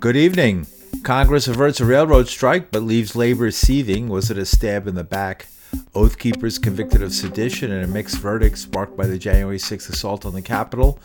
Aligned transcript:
Good 0.00 0.16
evening. 0.16 0.66
Congress 1.02 1.46
averts 1.46 1.78
a 1.78 1.84
railroad 1.84 2.26
strike 2.26 2.70
but 2.70 2.82
leaves 2.82 3.14
labor 3.14 3.50
seething. 3.50 4.08
Was 4.08 4.30
it 4.30 4.38
a 4.38 4.46
stab 4.46 4.86
in 4.86 4.94
the 4.94 5.04
back? 5.04 5.46
Oath 5.94 6.18
keepers 6.18 6.58
convicted 6.58 7.02
of 7.02 7.12
sedition 7.12 7.70
and 7.70 7.84
a 7.84 7.86
mixed 7.86 8.16
verdict 8.16 8.56
sparked 8.56 8.96
by 8.96 9.06
the 9.06 9.18
January 9.18 9.58
6th 9.58 9.90
assault 9.90 10.24
on 10.24 10.32
the 10.32 10.40
Capitol. 10.40 10.98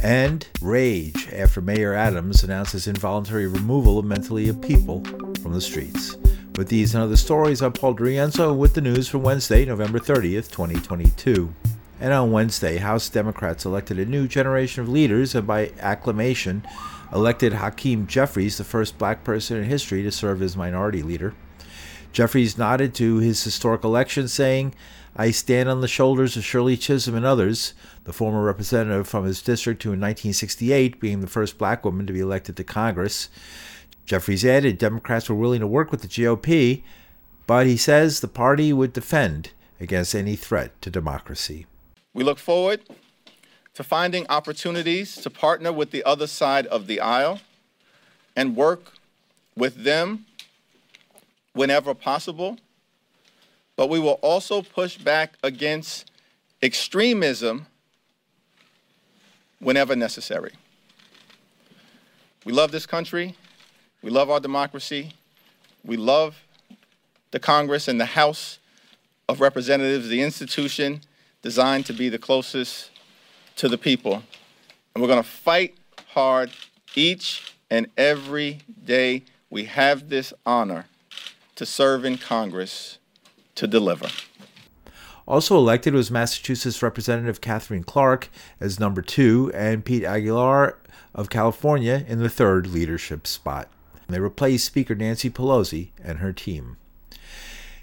And 0.00 0.46
rage 0.60 1.28
after 1.32 1.60
Mayor 1.60 1.94
Adams 1.94 2.44
announces 2.44 2.86
involuntary 2.86 3.48
removal 3.48 3.98
of 3.98 4.04
mentally 4.04 4.46
ill 4.46 4.54
people 4.54 5.02
from 5.42 5.52
the 5.52 5.60
streets. 5.60 6.16
With 6.56 6.68
these 6.68 6.94
and 6.94 7.02
other 7.02 7.16
stories, 7.16 7.60
I'm 7.60 7.72
Paul 7.72 7.96
DiRienzo 7.96 8.56
with 8.56 8.74
the 8.74 8.82
news 8.82 9.08
for 9.08 9.18
Wednesday, 9.18 9.64
November 9.64 9.98
30th, 9.98 10.48
2022. 10.48 11.52
And 12.00 12.12
on 12.12 12.30
Wednesday, 12.30 12.76
House 12.76 13.08
Democrats 13.08 13.64
elected 13.64 13.98
a 13.98 14.04
new 14.04 14.28
generation 14.28 14.82
of 14.82 14.88
leaders 14.88 15.34
and 15.34 15.44
by 15.44 15.72
acclamation 15.80 16.62
elected 17.12 17.52
Hakeem 17.52 18.06
Jeffries, 18.06 18.58
the 18.58 18.64
first 18.64 18.98
black 18.98 19.24
person 19.24 19.58
in 19.58 19.64
history 19.64 20.02
to 20.02 20.10
serve 20.10 20.42
as 20.42 20.56
minority 20.56 21.02
leader. 21.02 21.34
Jeffries 22.12 22.58
nodded 22.58 22.94
to 22.94 23.18
his 23.18 23.42
historic 23.42 23.84
election, 23.84 24.28
saying, 24.28 24.74
I 25.14 25.30
stand 25.30 25.68
on 25.68 25.80
the 25.80 25.88
shoulders 25.88 26.36
of 26.36 26.44
Shirley 26.44 26.76
Chisholm 26.76 27.14
and 27.14 27.24
others, 27.24 27.74
the 28.04 28.12
former 28.12 28.42
representative 28.42 29.06
from 29.06 29.24
his 29.24 29.42
district 29.42 29.82
who 29.82 29.90
in 29.90 30.00
1968 30.00 31.00
being 31.00 31.20
the 31.20 31.26
first 31.26 31.58
black 31.58 31.84
woman 31.84 32.06
to 32.06 32.12
be 32.12 32.20
elected 32.20 32.56
to 32.56 32.64
Congress. 32.64 33.28
Jeffries 34.06 34.44
added 34.44 34.78
Democrats 34.78 35.28
were 35.28 35.36
willing 35.36 35.60
to 35.60 35.66
work 35.66 35.90
with 35.90 36.02
the 36.02 36.08
GOP, 36.08 36.82
but 37.46 37.66
he 37.66 37.76
says 37.76 38.20
the 38.20 38.28
party 38.28 38.72
would 38.72 38.92
defend 38.92 39.50
against 39.78 40.14
any 40.14 40.36
threat 40.36 40.80
to 40.80 40.90
democracy. 40.90 41.66
We 42.14 42.24
look 42.24 42.38
forward 42.38 42.82
to 43.74 43.82
finding 43.82 44.26
opportunities 44.28 45.16
to 45.16 45.30
partner 45.30 45.72
with 45.72 45.90
the 45.90 46.04
other 46.04 46.26
side 46.26 46.66
of 46.66 46.86
the 46.86 47.00
aisle 47.00 47.40
and 48.36 48.56
work 48.56 48.92
with 49.56 49.84
them 49.84 50.26
whenever 51.52 51.94
possible. 51.94 52.58
But 53.76 53.88
we 53.88 53.98
will 53.98 54.18
also 54.22 54.62
push 54.62 54.98
back 54.98 55.34
against 55.42 56.10
extremism 56.62 57.66
whenever 59.58 59.96
necessary. 59.96 60.52
We 62.44 62.52
love 62.52 62.72
this 62.72 62.86
country. 62.86 63.36
We 64.02 64.10
love 64.10 64.30
our 64.30 64.40
democracy. 64.40 65.12
We 65.84 65.96
love 65.96 66.36
the 67.30 67.40
Congress 67.40 67.88
and 67.88 67.98
the 67.98 68.04
House 68.04 68.58
of 69.28 69.40
Representatives, 69.40 70.08
the 70.08 70.22
institution 70.22 71.00
designed 71.40 71.86
to 71.86 71.92
be 71.92 72.08
the 72.08 72.18
closest 72.18 72.90
to 73.56 73.68
the 73.68 73.78
people. 73.78 74.22
And 74.94 75.02
we're 75.02 75.08
going 75.08 75.22
to 75.22 75.28
fight 75.28 75.76
hard 76.08 76.50
each 76.94 77.54
and 77.70 77.86
every 77.96 78.58
day 78.84 79.22
we 79.48 79.64
have 79.64 80.08
this 80.08 80.32
honor 80.44 80.86
to 81.54 81.66
serve 81.66 82.04
in 82.04 82.18
Congress 82.18 82.98
to 83.54 83.66
deliver. 83.66 84.08
Also 85.26 85.56
elected 85.56 85.94
was 85.94 86.10
Massachusetts 86.10 86.82
Representative 86.82 87.40
Katherine 87.40 87.84
Clark 87.84 88.28
as 88.60 88.80
number 88.80 89.00
two, 89.00 89.52
and 89.54 89.84
Pete 89.84 90.04
Aguilar 90.04 90.78
of 91.14 91.30
California 91.30 92.04
in 92.08 92.18
the 92.18 92.28
third 92.28 92.66
leadership 92.66 93.26
spot. 93.26 93.68
They 94.08 94.20
replaced 94.20 94.66
Speaker 94.66 94.94
Nancy 94.94 95.30
Pelosi 95.30 95.90
and 96.02 96.18
her 96.18 96.32
team. 96.32 96.76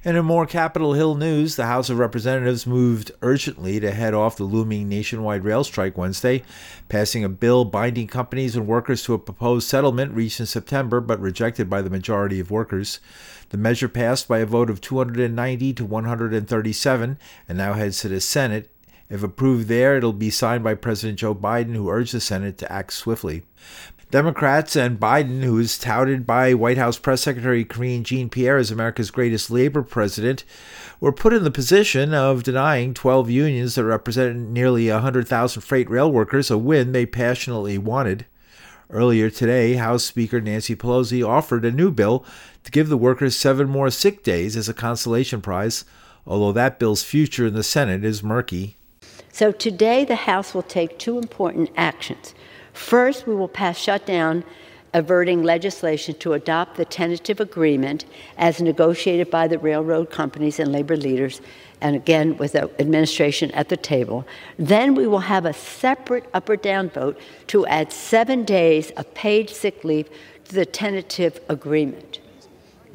And 0.06 0.16
in 0.16 0.24
more 0.24 0.46
Capitol 0.46 0.94
Hill 0.94 1.16
news, 1.16 1.58
the 1.58 1.66
House 1.66 1.90
of 1.90 2.00
Representatives 2.00 2.66
moved 2.66 3.12
urgently 3.22 3.82
to 3.82 3.92
head 3.92 4.14
off 4.14 4.38
the 4.38 4.46
looming 4.46 4.88
nationwide 4.88 5.44
rail 5.44 5.66
strike 5.66 5.98
Wednesday, 5.98 6.42
passing 6.88 7.26
a 7.26 7.30
bill 7.30 7.66
binding 7.66 8.08
companies 8.08 8.56
and 8.56 8.66
workers 8.66 9.04
to 9.04 9.14
a 9.14 9.20
proposed 9.20 9.68
settlement 9.68 10.14
reached 10.14 10.40
in 10.40 10.46
September 10.46 11.02
but 11.02 11.20
rejected 11.20 11.70
by 11.70 11.82
the 11.82 11.90
majority 11.90 12.40
of 12.40 12.50
workers. 12.50 13.02
The 13.50 13.58
measure 13.58 13.90
passed 13.90 14.30
by 14.30 14.40
a 14.40 14.46
vote 14.46 14.70
of 14.70 14.80
290 14.80 15.74
to 15.74 15.86
137 15.86 17.18
and 17.50 17.58
now 17.58 17.74
heads 17.74 18.00
to 18.00 18.08
the 18.08 18.22
Senate. 18.22 18.70
If 19.10 19.24
approved 19.24 19.68
there, 19.68 19.98
it'll 19.98 20.14
be 20.14 20.30
signed 20.30 20.64
by 20.64 20.76
President 20.76 21.18
Joe 21.18 21.34
Biden, 21.34 21.76
who 21.76 21.90
urged 21.90 22.14
the 22.14 22.20
Senate 22.20 22.58
to 22.60 22.72
act 22.72 22.94
swiftly. 22.94 23.44
Democrats 24.12 24.76
and 24.76 25.00
Biden, 25.00 25.44
who 25.44 25.60
is 25.60 25.78
touted 25.78 26.26
by 26.26 26.56
White 26.56 26.80
House 26.80 26.98
Press 26.98 27.22
Secretary 27.22 27.64
Karine 27.64 28.04
Jean 28.04 28.28
Pierre 28.28 28.58
as 28.58 28.72
America's 28.72 29.12
greatest 29.12 29.52
labor 29.52 29.84
president, 29.84 30.44
were 31.00 31.12
put 31.12 31.32
in 31.34 31.44
the 31.44 31.52
position 31.52 32.14
of 32.14 32.42
denying 32.42 32.96
12 32.96 33.30
unions 33.30 33.76
that 33.76 33.86
represent 33.86 34.50
nearly 34.50 34.90
100,000 34.90 35.62
freight 35.62 35.90
rail 35.90 36.12
workers 36.12 36.50
a 36.50 36.58
win 36.58 36.92
they 36.92 37.06
passionately 37.06 37.78
wanted. 37.78 38.26
Earlier 38.90 39.30
today, 39.30 39.76
House 39.76 40.04
Speaker 40.06 40.42
Nancy 40.42 40.76
Pelosi 40.76 41.24
offered 41.28 41.64
a 41.64 41.72
new 41.72 41.92
bill 41.92 42.26
to 42.64 42.72
give 42.72 42.90
the 42.90 42.98
workers 42.98 43.36
seven 43.36 43.70
more 43.70 43.92
sick 43.92 44.24
days 44.24 44.58
as 44.58 44.68
a 44.68 44.74
consolation 44.74 45.40
prize, 45.40 45.86
although 46.26 46.52
that 46.54 46.80
bill's 46.80 47.04
future 47.04 47.46
in 47.46 47.54
the 47.54 47.62
Senate 47.62 48.04
is 48.04 48.24
murky. 48.24 48.76
So 49.40 49.54
today, 49.54 50.04
the 50.04 50.18
House 50.18 50.54
will 50.54 50.64
take 50.64 51.00
two 51.00 51.18
important 51.18 51.70
actions. 51.78 52.36
First, 52.74 53.26
we 53.26 53.34
will 53.34 53.48
pass 53.48 53.78
shutdown 53.78 54.44
averting 54.94 55.44
legislation 55.44 56.16
to 56.16 56.34
adopt 56.34 56.76
the 56.76 56.84
tentative 56.84 57.40
agreement 57.40 58.04
as 58.38 58.62
negotiated 58.62 59.32
by 59.32 59.48
the 59.48 59.58
railroad 59.58 60.10
companies 60.10 60.60
and 60.60 60.74
labor 60.74 60.98
leaders, 60.98 61.40
and 61.80 61.96
again 61.96 62.36
with 62.36 62.52
the 62.52 62.70
administration 62.82 63.50
at 63.52 63.70
the 63.70 63.78
table. 63.78 64.28
Then 64.58 64.94
we 64.94 65.08
will 65.08 65.20
have 65.20 65.46
a 65.46 65.54
separate 65.54 66.26
up 66.34 66.50
or 66.50 66.58
down 66.58 66.90
vote 66.90 67.18
to 67.48 67.66
add 67.68 67.94
seven 67.94 68.44
days 68.44 68.92
of 68.98 69.14
paid 69.14 69.50
sick 69.50 69.86
leave 69.86 70.10
to 70.50 70.54
the 70.54 70.66
tentative 70.66 71.40
agreement. 71.48 72.20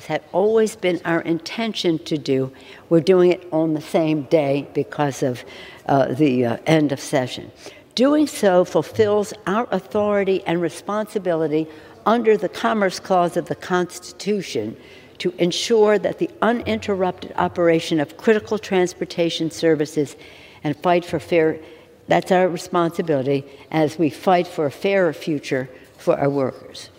Had 0.07 0.23
always 0.33 0.77
been 0.77 1.01
our 1.05 1.21
intention 1.21 1.99
to 2.01 2.19
do. 2.19 2.53
We're 2.89 3.01
doing 3.01 3.33
it 3.33 3.47
on 3.53 3.75
the 3.75 3.81
same 3.81 4.23
day 4.23 4.67
because 4.75 5.23
of 5.23 5.45
uh, 5.87 6.13
the 6.15 6.45
uh, 6.45 6.57
end 6.67 6.93
of 6.93 7.01
session. 7.01 7.51
Doing 7.95 8.27
so 8.27 8.65
fulfills 8.65 9.33
our 9.47 9.69
authority 9.71 10.43
and 10.47 10.61
responsibility 10.61 11.69
under 12.05 12.37
the 12.37 12.49
Commerce 12.49 12.99
Clause 12.99 13.37
of 13.37 13.47
the 13.47 13.55
Constitution 13.55 14.77
to 15.19 15.33
ensure 15.39 15.99
that 15.99 16.19
the 16.19 16.29
uninterrupted 16.43 17.33
operation 17.37 18.01
of 18.01 18.17
critical 18.17 18.59
transportation 18.59 19.51
services 19.51 20.17
and 20.65 20.77
fight 20.77 21.05
for 21.05 21.21
fair 21.21 21.61
that's 22.07 22.31
our 22.31 22.49
responsibility 22.49 23.45
as 23.71 23.99
we 23.99 24.11
fight 24.11 24.47
for 24.47 24.67
a 24.67 24.71
fairer 24.71 25.13
future 25.13 25.69
for 25.97 26.19
our 26.19 26.29
workers. 26.29 26.91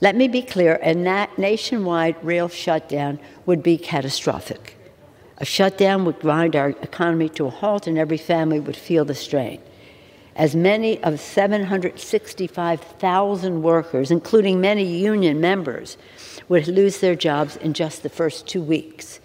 Let 0.00 0.16
me 0.16 0.28
be 0.28 0.42
clear 0.42 0.78
a 0.82 0.94
nationwide 0.94 2.22
rail 2.22 2.48
shutdown 2.48 3.18
would 3.46 3.62
be 3.62 3.78
catastrophic. 3.78 4.76
A 5.38 5.44
shutdown 5.44 6.04
would 6.04 6.20
grind 6.20 6.56
our 6.56 6.70
economy 6.70 7.28
to 7.30 7.46
a 7.46 7.50
halt, 7.50 7.86
and 7.86 7.98
every 7.98 8.18
family 8.18 8.60
would 8.60 8.76
feel 8.76 9.04
the 9.04 9.14
strain 9.14 9.60
as 10.36 10.54
many 10.54 11.02
of 11.02 11.18
765,000 11.18 13.62
workers, 13.62 14.10
including 14.10 14.60
many 14.60 14.84
union 14.84 15.40
members, 15.40 15.96
would 16.48 16.68
lose 16.68 17.00
their 17.00 17.14
jobs 17.14 17.56
in 17.56 17.72
just 17.72 18.02
the 18.02 18.10
first 18.10 18.46
two 18.46 18.62
weeks. 18.62 19.18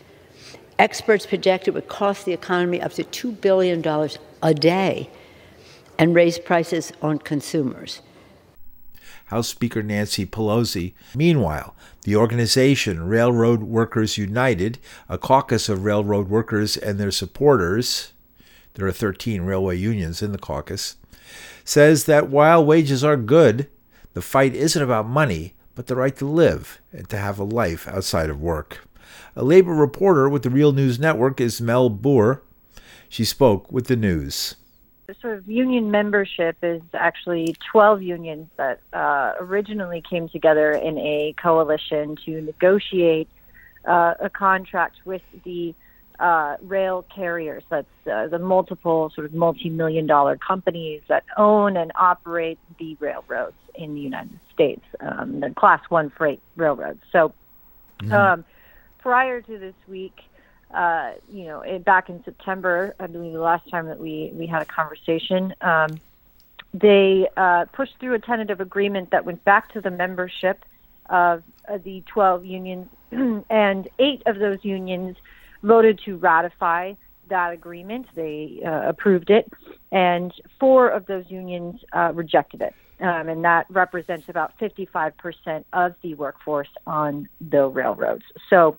Experts 0.80 1.26
project 1.26 1.68
it 1.68 1.74
would 1.74 1.90
cost 1.90 2.26
the 2.26 2.32
economy 2.32 2.82
up 2.82 2.94
to 2.94 3.04
$2 3.04 3.42
billion 3.42 3.84
a 4.42 4.54
day 4.54 5.10
and 6.00 6.16
raise 6.16 6.40
prices 6.40 6.94
on 7.02 7.20
consumers. 7.20 8.02
House 9.32 9.48
Speaker 9.48 9.82
Nancy 9.82 10.26
Pelosi. 10.26 10.92
Meanwhile, 11.16 11.74
the 12.04 12.18
organization 12.18 13.08
Railroad 13.08 13.64
Workers 13.64 14.18
United, 14.18 14.78
a 15.08 15.18
caucus 15.18 15.70
of 15.70 15.86
railroad 15.86 16.28
workers 16.28 16.76
and 16.76 17.00
their 17.00 17.12
supporters, 17.12 18.12
there 18.74 18.86
are 18.86 18.92
13 18.92 19.44
railway 19.44 19.78
unions 19.78 20.22
in 20.22 20.34
the 20.34 20.38
caucus, 20.38 20.98
says 21.64 22.04
that 22.06 22.28
while 22.28 22.66
wages 22.66 23.06
are 23.06 23.16
good, 23.16 23.70
the 24.16 24.22
fight 24.22 24.54
isn't 24.54 24.84
about 24.84 25.08
money, 25.08 25.54
but 25.76 25.88
the 25.88 25.96
right 25.96 26.18
to 26.18 26.26
live 26.26 26.82
and 26.92 27.08
to 27.08 27.18
have 27.18 27.40
a 27.40 27.46
life 27.46 27.88
outside 27.88 28.30
of 28.30 28.42
work. 28.42 28.86
A 29.38 29.46
labor 29.46 29.74
reporter 29.74 30.28
with 30.28 30.44
the 30.44 30.50
Real 30.50 30.74
News 30.74 31.00
Network 31.00 31.40
is 31.40 31.62
Mel 31.62 31.90
Buer. 31.90 32.44
She 33.08 33.24
spoke 33.24 33.72
with 33.72 33.88
the 33.88 33.96
news. 33.96 34.56
The 35.12 35.18
sort 35.20 35.40
of 35.40 35.50
union 35.50 35.92
membership 35.92 36.56
is 36.64 36.82
actually 36.94 37.58
12 37.70 38.02
unions 38.02 38.48
that 38.56 38.80
uh, 38.94 39.34
originally 39.42 40.00
came 40.00 40.30
together 40.30 40.72
in 40.72 40.98
a 40.98 41.34
coalition 41.34 42.16
to 42.24 42.40
negotiate 42.40 43.28
uh, 43.84 44.14
a 44.22 44.30
contract 44.30 45.00
with 45.04 45.22
the 45.44 45.76
uh, 46.18 46.56
rail 46.62 47.06
carriers. 47.14 47.62
That's 47.68 48.08
uh, 48.10 48.28
the 48.28 48.40
multiple 48.40 49.12
sort 49.14 49.26
of 49.26 49.34
multi-million 49.34 50.08
dollar 50.08 50.38
companies 50.38 51.02
that 51.10 51.26
own 51.36 51.76
and 51.76 51.92
operate 51.96 52.58
the 52.80 52.96
railroads 53.02 53.58
in 53.76 53.96
the 53.96 54.00
United 54.00 54.40
States, 54.54 54.86
um, 55.02 55.42
the 55.42 55.50
Class 55.50 55.82
One 55.90 56.10
freight 56.10 56.40
railroads. 56.56 57.02
So, 57.12 57.34
mm-hmm. 58.00 58.14
um, 58.14 58.46
prior 59.00 59.42
to 59.42 59.58
this 59.58 59.76
week, 59.90 60.22
uh, 60.74 61.14
you 61.32 61.46
know, 61.46 61.62
it, 61.62 61.84
back 61.84 62.10
in 62.10 62.24
September, 62.24 62.96
I 63.00 63.08
believe 63.08 63.34
the 63.34 63.40
last 63.40 63.70
time 63.70 63.88
that 63.88 64.00
we 64.00 64.32
we 64.34 64.48
had 64.48 64.62
a 64.62 64.66
conversation. 64.66 65.54
Um, 65.62 66.00
they 66.74 67.28
uh, 67.36 67.66
pushed 67.74 68.00
through 68.00 68.14
a 68.14 68.20
tentative 68.20 68.62
agreement 68.62 69.12
that 69.12 69.26
went 69.26 69.44
back 69.44 69.74
to 69.74 69.82
the 69.82 69.92
membership 69.92 70.64
of 71.10 71.44
the 71.84 72.02
12 72.08 72.46
unions, 72.46 72.88
and 73.50 73.90
eight 74.00 74.24
of 74.26 74.40
those 74.40 74.60
unions 74.64 75.18
voted 75.64 76.00
to 76.06 76.18
ratify 76.18 76.94
that 77.30 77.52
agreement. 77.54 78.08
They 78.16 78.62
uh, 78.66 78.90
approved 78.90 79.30
it, 79.30 79.52
and 79.92 80.34
four 80.60 80.90
of 80.90 81.06
those 81.08 81.26
unions 81.30 81.82
uh, 81.94 82.12
rejected 82.14 82.62
it. 82.62 82.74
Um, 83.02 83.30
and 83.30 83.44
that 83.44 83.66
represents 83.70 84.30
about 84.30 84.58
55% 84.60 85.64
of 85.74 85.96
the 86.04 86.14
workforce 86.14 86.70
on 86.86 87.28
the 87.42 87.66
railroads. 87.68 88.24
So, 88.48 88.78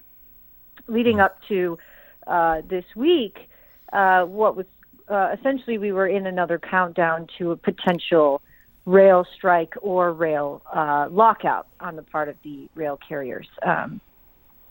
leading 0.87 1.21
up 1.21 1.39
to 1.49 1.79
uh, 2.27 2.63
this 2.69 2.85
week, 2.95 3.49
uh, 3.93 4.25
what 4.25 4.57
was 4.57 4.67
uh, 5.09 5.35
essentially 5.39 5.79
we 5.79 5.93
were 5.93 6.07
in 6.07 6.27
another 6.27 6.59
countdown 6.59 7.29
to 7.39 7.51
a 7.51 7.57
potential 7.57 8.41
rail 8.87 9.27
strike 9.35 9.75
or 9.81 10.13
rail 10.13 10.63
uh, 10.73 11.09
lockout 11.11 11.67
on 11.81 11.97
the 11.97 12.03
part 12.03 12.29
of 12.29 12.37
the 12.43 12.69
rail 12.75 12.99
carriers. 13.09 13.47
Um, 13.63 14.01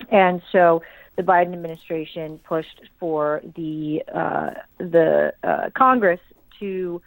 and 0.10 0.42
so 0.52 0.82
the 1.16 1.24
Biden 1.24 1.54
administration 1.54 2.40
pushed 2.40 2.82
for 3.00 3.42
the 3.56 4.04
uh, 4.14 4.52
the 4.78 5.34
uh, 5.44 5.70
Congress 5.76 6.20
to 6.60 7.02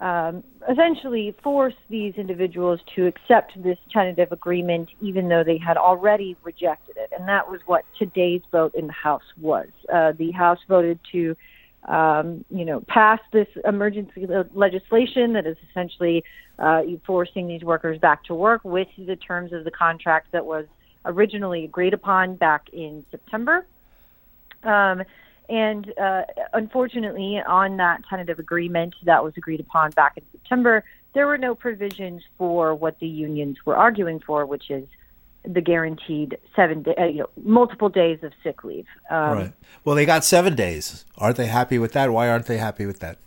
um, 0.00 0.44
essentially 0.68 1.34
force 1.42 1.74
these 1.88 2.14
individuals 2.16 2.80
to 2.94 3.06
accept 3.06 3.60
this 3.62 3.78
tentative 3.90 4.30
agreement, 4.32 4.90
even 5.00 5.28
though 5.28 5.42
they 5.42 5.58
had 5.58 5.76
already 5.76 6.36
rejected 6.42 6.96
it. 6.96 7.12
And 7.18 7.28
that 7.28 7.50
was 7.50 7.60
what 7.66 7.84
today's 7.98 8.42
vote 8.52 8.74
in 8.74 8.88
the 8.88 8.92
House 8.92 9.22
was. 9.40 9.68
Uh, 9.92 10.12
the 10.12 10.32
House 10.32 10.58
voted 10.68 10.98
to 11.12 11.36
um, 11.86 12.44
you 12.50 12.64
know, 12.64 12.80
pass 12.80 13.20
this 13.32 13.46
emergency 13.64 14.26
legislation 14.54 15.34
that 15.34 15.46
is 15.46 15.56
essentially 15.70 16.24
uh, 16.58 16.82
forcing 17.04 17.46
these 17.46 17.62
workers 17.62 17.98
back 17.98 18.24
to 18.24 18.34
work 18.34 18.64
with 18.64 18.88
the 18.98 19.16
terms 19.16 19.52
of 19.52 19.64
the 19.64 19.70
contract 19.70 20.32
that 20.32 20.44
was 20.44 20.66
originally 21.04 21.64
agreed 21.64 21.94
upon 21.94 22.34
back 22.34 22.68
in 22.72 23.04
September. 23.10 23.64
Um, 24.64 25.04
and 25.48 25.92
uh, 25.98 26.22
unfortunately, 26.52 27.40
on 27.46 27.76
that 27.76 28.02
tentative 28.08 28.38
agreement 28.38 28.94
that 29.04 29.22
was 29.22 29.34
agreed 29.36 29.60
upon 29.60 29.90
back 29.92 30.16
in 30.16 30.22
September, 30.32 30.84
there 31.14 31.26
were 31.26 31.38
no 31.38 31.54
provisions 31.54 32.22
for 32.36 32.74
what 32.74 32.98
the 33.00 33.06
unions 33.06 33.58
were 33.64 33.76
arguing 33.76 34.20
for, 34.20 34.44
which 34.44 34.70
is 34.70 34.86
the 35.44 35.60
guaranteed 35.60 36.36
seven, 36.54 36.82
day, 36.82 36.94
uh, 36.98 37.04
you 37.04 37.18
know, 37.20 37.30
multiple 37.44 37.88
days 37.88 38.18
of 38.22 38.32
sick 38.42 38.64
leave. 38.64 38.86
Um, 39.10 39.38
right. 39.38 39.52
Well, 39.84 39.94
they 39.94 40.04
got 40.04 40.24
seven 40.24 40.56
days. 40.56 41.04
Aren't 41.16 41.36
they 41.36 41.46
happy 41.46 41.78
with 41.78 41.92
that? 41.92 42.10
Why 42.10 42.28
aren't 42.28 42.46
they 42.46 42.58
happy 42.58 42.86
with 42.86 42.98
that? 43.00 43.18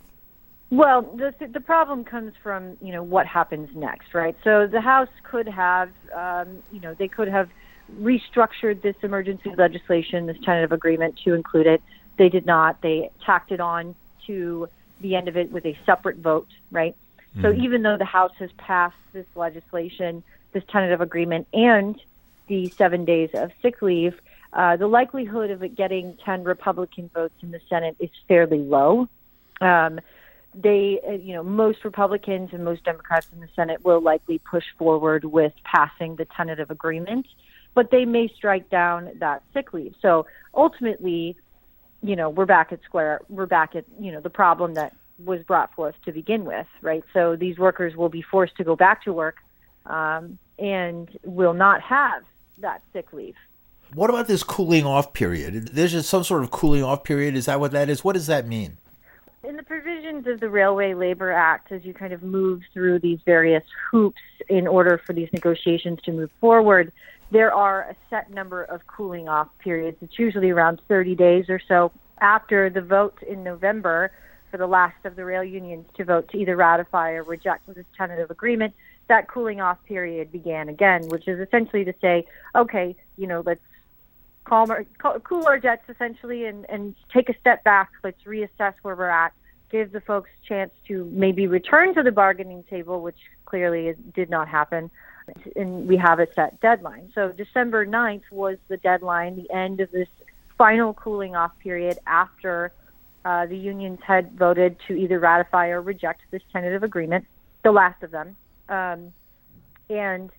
Well, 0.70 1.02
the 1.02 1.34
the 1.48 1.60
problem 1.60 2.04
comes 2.04 2.32
from 2.42 2.76
you 2.80 2.92
know 2.92 3.02
what 3.02 3.26
happens 3.26 3.70
next, 3.74 4.14
right? 4.14 4.36
So 4.44 4.68
the 4.68 4.80
House 4.80 5.08
could 5.24 5.48
have, 5.48 5.90
um, 6.14 6.62
you 6.70 6.80
know, 6.80 6.94
they 6.94 7.08
could 7.08 7.26
have 7.26 7.48
restructured 8.00 8.82
this 8.82 8.94
emergency 9.02 9.50
legislation, 9.56 10.26
this 10.26 10.36
tentative 10.44 10.70
agreement, 10.70 11.18
to 11.24 11.34
include 11.34 11.66
it. 11.66 11.82
They 12.16 12.28
did 12.28 12.46
not. 12.46 12.80
They 12.82 13.10
tacked 13.24 13.52
it 13.52 13.60
on 13.60 13.94
to 14.26 14.68
the 15.00 15.16
end 15.16 15.28
of 15.28 15.36
it 15.36 15.50
with 15.50 15.64
a 15.64 15.76
separate 15.86 16.18
vote, 16.18 16.48
right? 16.70 16.94
Mm-hmm. 17.36 17.42
So 17.42 17.52
even 17.52 17.82
though 17.82 17.96
the 17.96 18.04
House 18.04 18.32
has 18.38 18.52
passed 18.52 18.96
this 19.12 19.26
legislation, 19.34 20.22
this 20.52 20.64
tentative 20.68 21.00
agreement, 21.00 21.46
and 21.52 22.00
the 22.48 22.68
seven 22.70 23.04
days 23.04 23.30
of 23.34 23.52
sick 23.62 23.80
leave, 23.82 24.20
uh, 24.52 24.76
the 24.76 24.88
likelihood 24.88 25.50
of 25.50 25.62
it 25.62 25.76
getting 25.76 26.16
10 26.24 26.44
Republican 26.44 27.08
votes 27.14 27.34
in 27.42 27.50
the 27.50 27.60
Senate 27.68 27.96
is 28.00 28.10
fairly 28.26 28.58
low. 28.58 29.08
Um, 29.60 30.00
they, 30.54 31.00
uh, 31.06 31.12
you 31.12 31.34
know, 31.34 31.44
most 31.44 31.84
Republicans 31.84 32.50
and 32.52 32.64
most 32.64 32.84
Democrats 32.84 33.28
in 33.32 33.40
the 33.40 33.48
Senate 33.54 33.84
will 33.84 34.00
likely 34.00 34.38
push 34.38 34.64
forward 34.76 35.24
with 35.24 35.52
passing 35.62 36.16
the 36.16 36.24
tentative 36.24 36.70
agreement, 36.70 37.26
but 37.74 37.92
they 37.92 38.04
may 38.04 38.26
strike 38.28 38.68
down 38.68 39.10
that 39.20 39.44
sick 39.54 39.72
leave. 39.72 39.94
So 40.02 40.26
ultimately, 40.52 41.36
you 42.02 42.16
know, 42.16 42.30
we're 42.30 42.46
back 42.46 42.72
at 42.72 42.82
square, 42.84 43.20
we're 43.28 43.46
back 43.46 43.74
at, 43.76 43.84
you 43.98 44.12
know, 44.12 44.20
the 44.20 44.30
problem 44.30 44.74
that 44.74 44.94
was 45.24 45.42
brought 45.42 45.74
forth 45.74 45.94
to 46.04 46.12
begin 46.12 46.44
with, 46.44 46.66
right? 46.80 47.04
So 47.12 47.36
these 47.36 47.58
workers 47.58 47.94
will 47.96 48.08
be 48.08 48.22
forced 48.22 48.56
to 48.56 48.64
go 48.64 48.74
back 48.74 49.04
to 49.04 49.12
work 49.12 49.36
um, 49.86 50.38
and 50.58 51.08
will 51.24 51.52
not 51.54 51.82
have 51.82 52.22
that 52.58 52.82
sick 52.92 53.12
leave. 53.12 53.36
What 53.94 54.08
about 54.08 54.28
this 54.28 54.42
cooling 54.42 54.86
off 54.86 55.12
period? 55.12 55.70
There's 55.72 55.92
just 55.92 56.08
some 56.08 56.24
sort 56.24 56.42
of 56.42 56.50
cooling 56.50 56.84
off 56.84 57.02
period. 57.02 57.34
Is 57.34 57.46
that 57.46 57.60
what 57.60 57.72
that 57.72 57.88
is? 57.88 58.04
What 58.04 58.12
does 58.12 58.28
that 58.28 58.46
mean? 58.46 58.76
In 59.42 59.56
the 59.56 59.62
provisions 59.62 60.26
of 60.26 60.38
the 60.38 60.48
Railway 60.48 60.94
Labor 60.94 61.32
Act, 61.32 61.72
as 61.72 61.84
you 61.84 61.92
kind 61.92 62.12
of 62.12 62.22
move 62.22 62.62
through 62.72 63.00
these 63.00 63.18
various 63.24 63.64
hoops 63.90 64.20
in 64.48 64.66
order 64.66 64.98
for 65.04 65.12
these 65.12 65.32
negotiations 65.32 65.98
to 66.02 66.12
move 66.12 66.30
forward, 66.40 66.92
there 67.30 67.52
are 67.52 67.82
a 67.82 67.96
set 68.08 68.30
number 68.30 68.62
of 68.64 68.86
cooling 68.86 69.28
off 69.28 69.48
periods. 69.58 69.98
It's 70.00 70.18
usually 70.18 70.50
around 70.50 70.80
30 70.88 71.14
days 71.14 71.48
or 71.48 71.60
so 71.66 71.92
after 72.20 72.68
the 72.70 72.82
vote 72.82 73.22
in 73.22 73.42
November 73.42 74.12
for 74.50 74.56
the 74.56 74.66
last 74.66 74.96
of 75.04 75.16
the 75.16 75.24
rail 75.24 75.44
unions 75.44 75.86
to 75.96 76.04
vote 76.04 76.28
to 76.30 76.38
either 76.38 76.56
ratify 76.56 77.12
or 77.12 77.22
reject 77.22 77.66
this 77.72 77.86
tentative 77.96 78.30
agreement 78.30 78.74
that 79.10 79.26
cooling 79.26 79.60
off 79.60 79.76
period 79.84 80.30
began 80.30 80.68
again, 80.68 81.08
which 81.08 81.26
is 81.26 81.40
essentially 81.40 81.84
to 81.84 81.92
say, 82.00 82.24
okay, 82.54 82.94
you 83.18 83.26
know, 83.26 83.42
let's 83.44 83.60
calm 84.44 84.70
our, 84.70 84.84
cool 85.24 85.46
our 85.46 85.58
jets 85.58 85.82
essentially 85.88 86.44
and, 86.46 86.64
and 86.70 86.94
take 87.12 87.28
a 87.28 87.36
step 87.40 87.64
back. 87.64 87.90
Let's 88.04 88.22
reassess 88.22 88.74
where 88.82 88.94
we're 88.94 89.08
at. 89.08 89.32
Give 89.68 89.90
the 89.90 90.00
folks 90.00 90.30
a 90.42 90.46
chance 90.46 90.70
to 90.86 91.10
maybe 91.12 91.48
return 91.48 91.92
to 91.94 92.04
the 92.04 92.12
bargaining 92.12 92.62
table, 92.70 93.02
which 93.02 93.18
clearly 93.46 93.94
did 94.14 94.30
not 94.30 94.46
happen. 94.48 94.92
And 95.56 95.86
we 95.86 95.96
have 95.96 96.20
a 96.20 96.32
set 96.34 96.60
deadline. 96.60 97.10
So 97.14 97.32
December 97.32 97.86
9th 97.86 98.30
was 98.30 98.58
the 98.68 98.76
deadline, 98.76 99.36
the 99.36 99.50
end 99.50 99.80
of 99.80 99.90
this 99.90 100.08
final 100.58 100.94
cooling 100.94 101.36
off 101.36 101.52
period 101.58 101.98
after 102.06 102.72
uh, 103.24 103.46
the 103.46 103.56
unions 103.56 103.98
had 104.02 104.32
voted 104.32 104.76
to 104.88 104.94
either 104.94 105.18
ratify 105.18 105.68
or 105.68 105.80
reject 105.80 106.22
this 106.30 106.42
tentative 106.52 106.82
agreement, 106.82 107.26
the 107.62 107.72
last 107.72 108.02
of 108.02 108.10
them. 108.10 108.36
Um, 108.68 109.12
and 109.88 110.30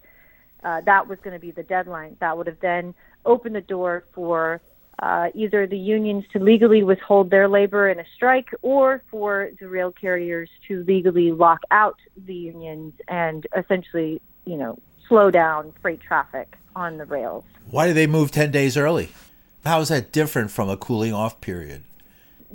uh, 0.63 0.81
that 0.81 1.07
was 1.07 1.19
going 1.23 1.33
to 1.33 1.39
be 1.39 1.51
the 1.51 1.63
deadline. 1.63 2.17
That 2.19 2.37
would 2.37 2.47
have 2.47 2.59
then 2.59 2.93
opened 3.25 3.55
the 3.55 3.61
door 3.61 4.03
for 4.13 4.61
uh, 4.99 5.29
either 5.33 5.65
the 5.65 5.77
unions 5.77 6.23
to 6.33 6.39
legally 6.39 6.83
withhold 6.83 7.29
their 7.29 7.47
labor 7.47 7.89
in 7.89 7.99
a 7.99 8.05
strike 8.15 8.49
or 8.61 9.03
for 9.09 9.49
the 9.59 9.67
rail 9.67 9.91
carriers 9.91 10.49
to 10.67 10.83
legally 10.83 11.31
lock 11.31 11.61
out 11.71 11.99
the 12.25 12.35
unions 12.35 12.93
and 13.07 13.47
essentially, 13.57 14.21
you 14.45 14.57
know, 14.57 14.79
slow 15.07 15.31
down 15.31 15.73
freight 15.81 16.01
traffic 16.01 16.57
on 16.75 16.97
the 16.97 17.05
rails. 17.05 17.43
Why 17.69 17.87
did 17.87 17.95
they 17.95 18.07
move 18.07 18.31
10 18.31 18.51
days 18.51 18.77
early? 18.77 19.09
How 19.65 19.79
is 19.81 19.89
that 19.89 20.11
different 20.11 20.51
from 20.51 20.69
a 20.69 20.77
cooling 20.77 21.13
off 21.13 21.41
period? 21.41 21.83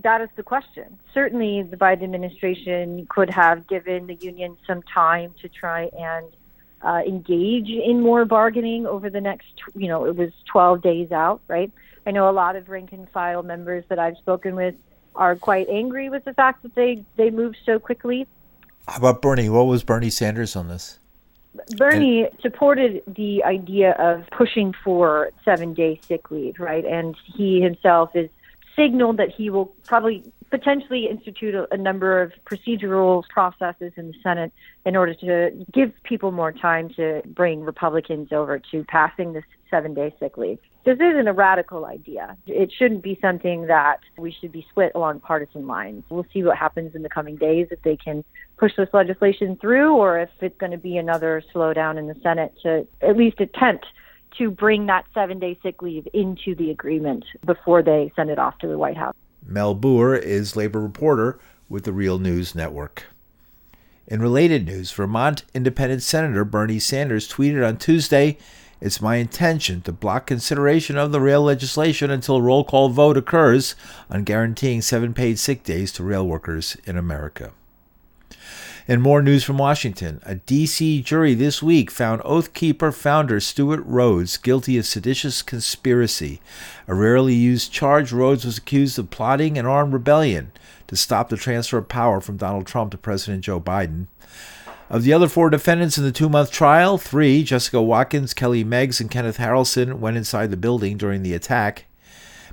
that 0.02 0.20
is 0.20 0.28
the 0.36 0.42
question. 0.42 0.98
Certainly, 1.14 1.62
the 1.62 1.76
Biden 1.76 2.04
administration 2.04 3.06
could 3.08 3.30
have 3.30 3.66
given 3.66 4.06
the 4.06 4.14
union 4.14 4.56
some 4.66 4.82
time 4.82 5.34
to 5.40 5.48
try 5.48 5.90
and 5.98 6.26
uh, 6.82 7.02
engage 7.06 7.68
in 7.68 8.02
more 8.02 8.24
bargaining 8.24 8.86
over 8.86 9.08
the 9.08 9.20
next, 9.20 9.48
you 9.74 9.88
know, 9.88 10.04
it 10.04 10.16
was 10.16 10.30
12 10.52 10.82
days 10.82 11.12
out, 11.12 11.40
right? 11.48 11.70
I 12.06 12.10
know 12.10 12.28
a 12.28 12.32
lot 12.32 12.56
of 12.56 12.68
rank 12.68 12.92
and 12.92 13.08
file 13.10 13.42
members 13.42 13.84
that 13.88 13.98
I've 13.98 14.16
spoken 14.18 14.54
with 14.54 14.74
are 15.14 15.34
quite 15.34 15.68
angry 15.68 16.10
with 16.10 16.24
the 16.24 16.34
fact 16.34 16.62
that 16.62 16.74
they, 16.74 17.04
they 17.16 17.30
moved 17.30 17.56
so 17.64 17.78
quickly. 17.78 18.26
How 18.86 18.98
about 18.98 19.22
Bernie? 19.22 19.48
What 19.48 19.66
was 19.66 19.82
Bernie 19.82 20.10
Sanders 20.10 20.54
on 20.54 20.68
this? 20.68 20.98
Bernie 21.76 22.28
supported 22.40 23.02
the 23.06 23.44
idea 23.44 23.92
of 23.92 24.24
pushing 24.30 24.74
for 24.84 25.30
seven 25.44 25.74
day 25.74 26.00
sick 26.06 26.30
leave, 26.30 26.58
right? 26.58 26.84
And 26.84 27.16
he 27.24 27.60
himself 27.60 28.10
is 28.14 28.28
signaled 28.74 29.16
that 29.16 29.30
he 29.30 29.50
will 29.50 29.66
probably 29.84 30.22
potentially 30.50 31.06
institute 31.10 31.54
a, 31.54 31.72
a, 31.72 31.76
number 31.76 32.20
of 32.20 32.32
procedural 32.44 33.22
processes 33.28 33.92
in 33.96 34.08
the 34.08 34.14
Senate 34.22 34.52
in 34.84 34.96
order 34.96 35.14
to 35.14 35.64
give 35.72 35.92
people 36.04 36.30
more 36.30 36.52
time 36.52 36.88
to 36.96 37.22
bring 37.26 37.62
Republicans 37.62 38.32
over 38.32 38.60
to 38.70 38.84
passing 38.84 39.32
this 39.32 39.44
seven 39.70 39.94
day 39.94 40.14
sick 40.20 40.36
leave. 40.36 40.58
This 40.84 40.98
isn't 41.00 41.26
a 41.26 41.32
radical 41.32 41.84
idea. 41.84 42.36
It 42.46 42.72
shouldn't 42.78 43.02
be 43.02 43.18
something 43.20 43.66
that 43.66 43.98
we 44.16 44.30
should 44.40 44.52
be 44.52 44.64
split 44.70 44.92
along 44.94 45.18
partisan 45.18 45.66
lines. 45.66 46.04
We'll 46.08 46.26
see 46.32 46.44
what 46.44 46.56
happens 46.56 46.94
in 46.94 47.02
the 47.02 47.08
coming 47.08 47.34
days 47.34 47.66
if 47.72 47.82
they 47.82 47.96
can 47.96 48.22
push 48.56 48.70
this 48.76 48.88
legislation 48.92 49.56
through 49.60 49.96
or 49.96 50.20
if 50.20 50.30
it's 50.40 50.56
going 50.58 50.70
to 50.70 50.78
be 50.78 50.96
another 50.96 51.42
slowdown 51.52 51.98
in 51.98 52.06
the 52.06 52.14
Senate 52.22 52.54
to 52.62 52.86
at 53.02 53.16
least 53.16 53.40
attempt 53.40 53.84
to 54.38 54.50
bring 54.50 54.86
that 54.86 55.06
seven 55.12 55.40
day 55.40 55.58
sick 55.60 55.82
leave 55.82 56.06
into 56.14 56.54
the 56.54 56.70
agreement 56.70 57.24
before 57.44 57.82
they 57.82 58.12
send 58.14 58.30
it 58.30 58.38
off 58.38 58.56
to 58.58 58.68
the 58.68 58.78
White 58.78 58.96
House. 58.96 59.16
Mel 59.48 59.74
Buer 59.74 60.16
is 60.16 60.56
labor 60.56 60.80
reporter 60.80 61.38
with 61.68 61.84
the 61.84 61.92
Real 61.92 62.18
News 62.18 62.54
Network. 62.54 63.04
In 64.08 64.20
related 64.20 64.66
news, 64.66 64.92
Vermont 64.92 65.44
Independent 65.54 66.02
Senator 66.02 66.44
Bernie 66.44 66.78
Sanders 66.78 67.28
tweeted 67.28 67.66
on 67.66 67.76
Tuesday 67.76 68.38
It's 68.80 69.00
my 69.00 69.16
intention 69.16 69.82
to 69.82 69.92
block 69.92 70.26
consideration 70.26 70.96
of 70.96 71.12
the 71.12 71.20
rail 71.20 71.42
legislation 71.42 72.10
until 72.10 72.36
a 72.36 72.42
roll 72.42 72.64
call 72.64 72.88
vote 72.88 73.16
occurs 73.16 73.76
on 74.10 74.24
guaranteeing 74.24 74.82
seven 74.82 75.14
paid 75.14 75.38
sick 75.38 75.62
days 75.62 75.92
to 75.92 76.04
rail 76.04 76.26
workers 76.26 76.76
in 76.84 76.96
America. 76.96 77.52
And 78.88 79.02
more 79.02 79.20
news 79.20 79.42
from 79.42 79.58
Washington. 79.58 80.20
A 80.24 80.36
D.C. 80.36 81.02
jury 81.02 81.34
this 81.34 81.60
week 81.60 81.90
found 81.90 82.22
Oath 82.24 82.52
Keeper 82.52 82.92
founder 82.92 83.40
Stewart 83.40 83.82
Rhodes 83.84 84.36
guilty 84.36 84.78
of 84.78 84.86
seditious 84.86 85.42
conspiracy. 85.42 86.40
A 86.86 86.94
rarely 86.94 87.34
used 87.34 87.72
charge, 87.72 88.12
Rhodes 88.12 88.44
was 88.44 88.58
accused 88.58 88.96
of 88.96 89.10
plotting 89.10 89.58
an 89.58 89.66
armed 89.66 89.92
rebellion 89.92 90.52
to 90.86 90.96
stop 90.96 91.30
the 91.30 91.36
transfer 91.36 91.78
of 91.78 91.88
power 91.88 92.20
from 92.20 92.36
Donald 92.36 92.68
Trump 92.68 92.92
to 92.92 92.98
President 92.98 93.42
Joe 93.42 93.60
Biden. 93.60 94.06
Of 94.88 95.02
the 95.02 95.12
other 95.12 95.26
four 95.26 95.50
defendants 95.50 95.98
in 95.98 96.04
the 96.04 96.12
two 96.12 96.28
month 96.28 96.52
trial, 96.52 96.96
three, 96.96 97.42
Jessica 97.42 97.82
Watkins, 97.82 98.34
Kelly 98.34 98.62
Meggs, 98.62 99.00
and 99.00 99.10
Kenneth 99.10 99.38
Harrelson, 99.38 99.98
went 99.98 100.16
inside 100.16 100.52
the 100.52 100.56
building 100.56 100.96
during 100.96 101.24
the 101.24 101.34
attack. 101.34 101.86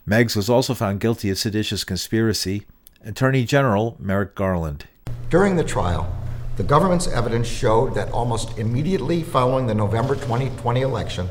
Meggs 0.04 0.36
was 0.36 0.50
also 0.50 0.74
found 0.74 1.00
guilty 1.00 1.30
of 1.30 1.38
seditious 1.38 1.84
conspiracy. 1.84 2.66
Attorney 3.06 3.46
General 3.46 3.96
Merrick 4.00 4.34
Garland. 4.34 4.88
During 5.30 5.56
the 5.56 5.64
trial, 5.64 6.12
the 6.56 6.64
government's 6.64 7.08
evidence 7.08 7.48
showed 7.48 7.96
that 7.96 8.12
almost 8.12 8.60
immediately 8.60 9.24
following 9.24 9.66
the 9.66 9.74
November 9.74 10.14
2020 10.14 10.82
election, 10.82 11.28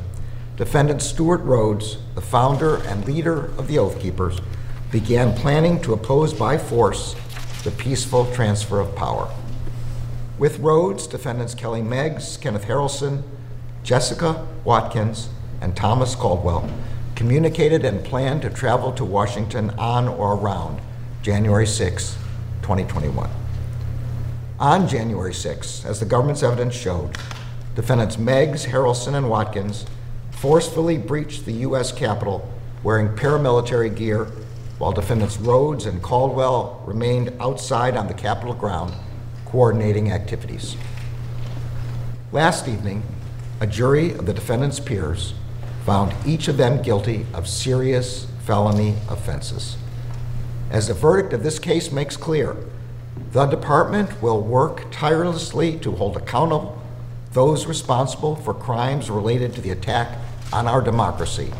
defendant 0.57 1.01
Stewart 1.01 1.41
Rhodes, 1.41 1.97
the 2.15 2.21
founder 2.21 2.77
and 2.87 3.05
leader 3.05 3.45
of 3.57 3.67
the 3.69 3.79
Oath 3.79 4.01
Keepers, 4.01 4.41
began 4.91 5.33
planning 5.33 5.81
to 5.81 5.93
oppose 5.93 6.33
by 6.33 6.57
force 6.57 7.15
the 7.63 7.71
peaceful 7.71 8.31
transfer 8.33 8.81
of 8.81 8.93
power. 8.97 9.33
With 10.37 10.59
Rhodes, 10.59 11.07
defendants 11.07 11.55
Kelly 11.55 11.81
Meggs, 11.81 12.35
Kenneth 12.35 12.65
Harrelson, 12.65 13.23
Jessica 13.81 14.45
Watkins, 14.65 15.29
and 15.61 15.75
Thomas 15.75 16.15
Caldwell 16.15 16.69
communicated 17.15 17.85
and 17.85 18.03
planned 18.03 18.41
to 18.41 18.49
travel 18.49 18.91
to 18.91 19.05
Washington 19.05 19.69
on 19.77 20.09
or 20.09 20.33
around 20.33 20.81
January 21.21 21.67
6, 21.67 22.17
2021. 22.61 23.42
On 24.59 24.87
January 24.87 25.33
6, 25.33 25.83
as 25.85 25.99
the 25.99 26.05
government's 26.05 26.43
evidence 26.43 26.75
showed, 26.75 27.17
defendants 27.75 28.17
Meggs, 28.17 28.67
Harrelson, 28.67 29.15
and 29.15 29.29
Watkins 29.29 29.85
forcefully 30.31 30.97
breached 30.97 31.45
the 31.45 31.53
U.S. 31.53 31.91
Capitol 31.91 32.47
wearing 32.83 33.09
paramilitary 33.09 33.93
gear 33.93 34.27
while 34.77 34.91
defendants 34.91 35.37
Rhodes 35.37 35.85
and 35.85 36.01
Caldwell 36.01 36.83
remained 36.85 37.33
outside 37.39 37.95
on 37.95 38.07
the 38.07 38.13
Capitol 38.13 38.53
ground 38.53 38.93
coordinating 39.45 40.11
activities. 40.11 40.75
Last 42.31 42.67
evening, 42.67 43.03
a 43.59 43.67
jury 43.67 44.11
of 44.13 44.25
the 44.25 44.33
defendants' 44.33 44.79
peers 44.79 45.33
found 45.85 46.13
each 46.25 46.47
of 46.47 46.57
them 46.57 46.81
guilty 46.81 47.25
of 47.33 47.47
serious 47.47 48.27
felony 48.45 48.95
offenses. 49.09 49.77
As 50.69 50.87
the 50.87 50.93
verdict 50.93 51.33
of 51.33 51.43
this 51.43 51.59
case 51.59 51.91
makes 51.91 52.17
clear, 52.17 52.57
the 53.31 53.45
department 53.45 54.21
will 54.21 54.41
work 54.41 54.85
tirelessly 54.91 55.77
to 55.79 55.91
hold 55.91 56.17
accountable 56.17 56.79
those 57.33 57.65
responsible 57.65 58.35
for 58.35 58.53
crimes 58.53 59.09
related 59.09 59.53
to 59.53 59.61
the 59.61 59.71
attack 59.71 60.19
on 60.51 60.67
our 60.67 60.81
democracy 60.81 61.51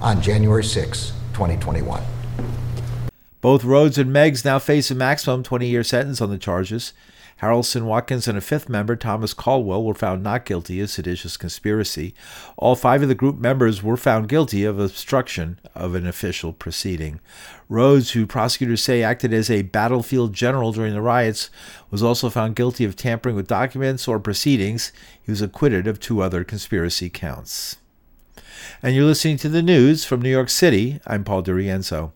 on 0.00 0.20
January 0.20 0.64
6, 0.64 1.12
2021. 1.32 2.02
Both 3.40 3.64
Rhodes 3.64 3.96
and 3.96 4.12
Meggs 4.12 4.44
now 4.44 4.58
face 4.58 4.90
a 4.90 4.94
maximum 4.94 5.42
20 5.42 5.68
year 5.68 5.84
sentence 5.84 6.20
on 6.20 6.30
the 6.30 6.38
charges. 6.38 6.92
Harrelson 7.40 7.82
Watkins 7.82 8.28
and 8.28 8.36
a 8.36 8.42
fifth 8.42 8.68
member, 8.68 8.96
Thomas 8.96 9.32
Caldwell, 9.32 9.82
were 9.82 9.94
found 9.94 10.22
not 10.22 10.44
guilty 10.44 10.80
of 10.80 10.90
seditious 10.90 11.38
conspiracy. 11.38 12.14
All 12.58 12.76
five 12.76 13.02
of 13.02 13.08
the 13.08 13.14
group 13.14 13.38
members 13.38 13.82
were 13.82 13.96
found 13.96 14.28
guilty 14.28 14.64
of 14.64 14.78
obstruction 14.78 15.58
of 15.74 15.94
an 15.94 16.06
official 16.06 16.52
proceeding. 16.52 17.18
Rhodes, 17.68 18.10
who 18.10 18.26
prosecutors 18.26 18.82
say 18.82 19.02
acted 19.02 19.32
as 19.32 19.50
a 19.50 19.62
battlefield 19.62 20.34
general 20.34 20.72
during 20.72 20.92
the 20.92 21.00
riots, 21.00 21.48
was 21.90 22.02
also 22.02 22.28
found 22.28 22.56
guilty 22.56 22.84
of 22.84 22.94
tampering 22.94 23.36
with 23.36 23.46
documents 23.46 24.06
or 24.06 24.18
proceedings. 24.18 24.92
He 25.22 25.32
was 25.32 25.40
acquitted 25.40 25.86
of 25.86 25.98
two 25.98 26.20
other 26.20 26.44
conspiracy 26.44 27.08
counts. 27.08 27.76
And 28.82 28.94
you're 28.94 29.04
listening 29.04 29.38
to 29.38 29.48
the 29.48 29.62
news 29.62 30.04
from 30.04 30.20
New 30.20 30.30
York 30.30 30.50
City. 30.50 31.00
I'm 31.06 31.24
Paul 31.24 31.42
DiRienzo. 31.42 32.12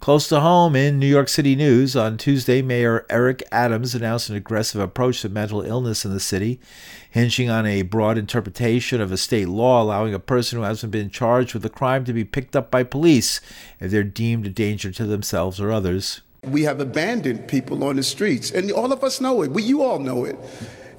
Close 0.00 0.28
to 0.28 0.38
home 0.38 0.76
in 0.76 1.00
New 1.00 1.06
York 1.06 1.28
City 1.28 1.56
news, 1.56 1.96
on 1.96 2.16
Tuesday, 2.16 2.62
Mayor 2.62 3.04
Eric 3.10 3.42
Adams 3.50 3.92
announced 3.92 4.28
an 4.28 4.36
aggressive 4.36 4.80
approach 4.80 5.22
to 5.22 5.28
mental 5.28 5.62
illness 5.62 6.04
in 6.04 6.12
the 6.12 6.20
city, 6.20 6.60
hinging 7.10 7.50
on 7.50 7.66
a 7.66 7.82
broad 7.82 8.16
interpretation 8.16 9.00
of 9.00 9.10
a 9.10 9.16
state 9.16 9.48
law 9.48 9.82
allowing 9.82 10.14
a 10.14 10.20
person 10.20 10.58
who 10.58 10.64
hasn't 10.64 10.92
been 10.92 11.10
charged 11.10 11.54
with 11.54 11.64
a 11.64 11.70
crime 11.70 12.04
to 12.04 12.12
be 12.12 12.24
picked 12.24 12.54
up 12.54 12.70
by 12.70 12.84
police 12.84 13.40
if 13.80 13.90
they're 13.90 14.04
deemed 14.04 14.46
a 14.46 14.50
danger 14.50 14.92
to 14.92 15.06
themselves 15.06 15.60
or 15.60 15.72
others. 15.72 16.20
We 16.44 16.62
have 16.64 16.78
abandoned 16.78 17.48
people 17.48 17.82
on 17.82 17.96
the 17.96 18.04
streets, 18.04 18.52
and 18.52 18.70
all 18.70 18.92
of 18.92 19.02
us 19.02 19.20
know 19.20 19.42
it. 19.42 19.50
We, 19.50 19.64
you 19.64 19.82
all 19.82 19.98
know 19.98 20.24
it. 20.24 20.38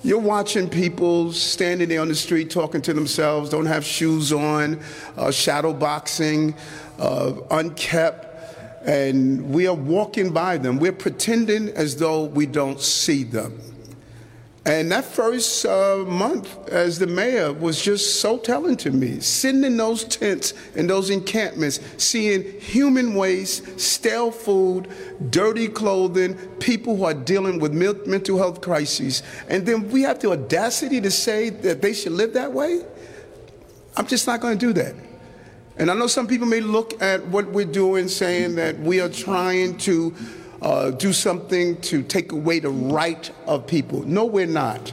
You're 0.04 0.20
watching 0.20 0.70
people 0.70 1.32
standing 1.32 1.88
there 1.88 2.02
on 2.02 2.08
the 2.08 2.16
street 2.16 2.50
talking 2.50 2.82
to 2.82 2.94
themselves, 2.94 3.50
don't 3.50 3.66
have 3.68 3.86
shoes 3.86 4.34
on, 4.34 4.82
uh, 5.16 5.32
shadow 5.32 5.74
boxing, 5.74 6.56
uh, 7.00 7.34
unkept 7.52 8.27
and 8.86 9.50
we 9.50 9.68
are 9.68 9.74
walking 9.74 10.32
by 10.32 10.58
them. 10.58 10.80
We're 10.80 10.92
pretending 10.92 11.70
as 11.70 11.96
though 11.96 12.24
we 12.24 12.46
don't 12.46 12.80
see 12.80 13.24
them. 13.24 13.62
And 14.68 14.92
that 14.92 15.06
first 15.06 15.66
uh, 15.66 16.04
month 16.06 16.68
as 16.68 17.00
the 17.00 17.08
mayor 17.08 17.54
was 17.54 17.82
just 17.82 18.20
so 18.20 18.38
telling 18.38 18.76
to 18.78 18.92
me, 18.92 19.22
sitting 19.22 19.64
in 19.64 19.78
those 19.78 20.04
tents 20.04 20.54
and 20.76 20.90
those 20.90 21.10
encampments, 21.10 21.80
seeing 21.96 22.60
human 22.60 23.16
waste, 23.16 23.80
stale 23.80 24.30
food, 24.30 24.90
dirty 25.30 25.70
clothing, 25.70 26.36
people 26.60 26.98
who 26.98 27.06
are 27.06 27.14
dealing 27.14 27.60
with 27.60 27.72
mental 27.72 28.38
health 28.38 28.60
crises. 28.60 29.24
And 29.48 29.66
then 29.66 29.90
we 29.90 30.02
have 30.02 30.20
the 30.20 30.32
audacity 30.32 31.00
to 31.00 31.12
say 31.12 31.50
that 31.50 31.82
they 31.82 31.94
should 31.94 32.12
live 32.12 32.34
that 32.34 32.52
way? 32.52 32.82
I'm 33.96 34.06
just 34.06 34.28
not 34.28 34.42
going 34.42 34.60
to 34.60 34.66
do 34.66 34.74
that. 34.74 34.96
And 35.80 35.92
I 35.92 35.94
know 35.94 36.08
some 36.08 36.26
people 36.28 36.48
may 36.48 36.60
look 36.60 37.00
at 37.02 37.26
what 37.28 37.48
we're 37.48 37.66
doing 37.66 38.08
saying 38.08 38.56
that 38.56 38.80
we 38.80 39.00
are 39.00 39.10
trying 39.10 39.78
to 39.80 40.14
uh, 40.62 40.90
do 40.92 41.14
something 41.14 41.80
to 41.82 42.02
take 42.02 42.32
away 42.32 42.60
the 42.60 42.70
right 42.70 43.30
of 43.46 43.68
people. 43.68 44.02
No, 44.04 44.26
we're 44.26 44.48
not. 44.48 44.92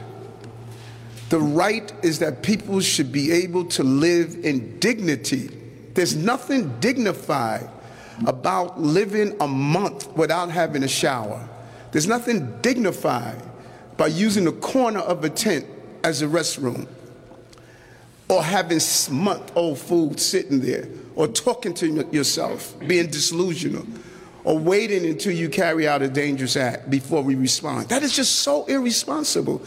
The 1.29 1.39
right 1.39 1.91
is 2.03 2.19
that 2.19 2.43
people 2.43 2.79
should 2.81 3.11
be 3.11 3.31
able 3.31 3.65
to 3.65 3.83
live 3.83 4.45
in 4.45 4.77
dignity. 4.79 5.49
There's 5.95 6.15
nothing 6.15 6.79
dignified 6.79 7.67
about 8.27 8.79
living 8.79 9.35
a 9.41 9.47
month 9.47 10.07
without 10.15 10.51
having 10.51 10.83
a 10.83 10.87
shower. 10.87 11.49
There's 11.91 12.07
nothing 12.07 12.61
dignified 12.61 13.41
by 13.97 14.07
using 14.07 14.45
the 14.45 14.51
corner 14.51 14.99
of 14.99 15.23
a 15.23 15.29
tent 15.29 15.65
as 16.03 16.21
a 16.21 16.27
restroom 16.27 16.87
or 18.27 18.41
having 18.43 18.79
month 19.11 19.51
old 19.55 19.77
food 19.77 20.19
sitting 20.19 20.59
there, 20.59 20.87
or 21.15 21.27
talking 21.27 21.73
to 21.75 22.07
yourself, 22.11 22.77
being 22.87 23.07
disillusional, 23.07 23.87
or 24.43 24.57
waiting 24.57 25.05
until 25.05 25.31
you 25.31 25.49
carry 25.49 25.87
out 25.87 26.01
a 26.01 26.07
dangerous 26.07 26.55
act 26.55 26.89
before 26.89 27.21
we 27.21 27.35
respond. 27.35 27.89
That 27.89 28.03
is 28.03 28.15
just 28.15 28.37
so 28.37 28.65
irresponsible 28.65 29.61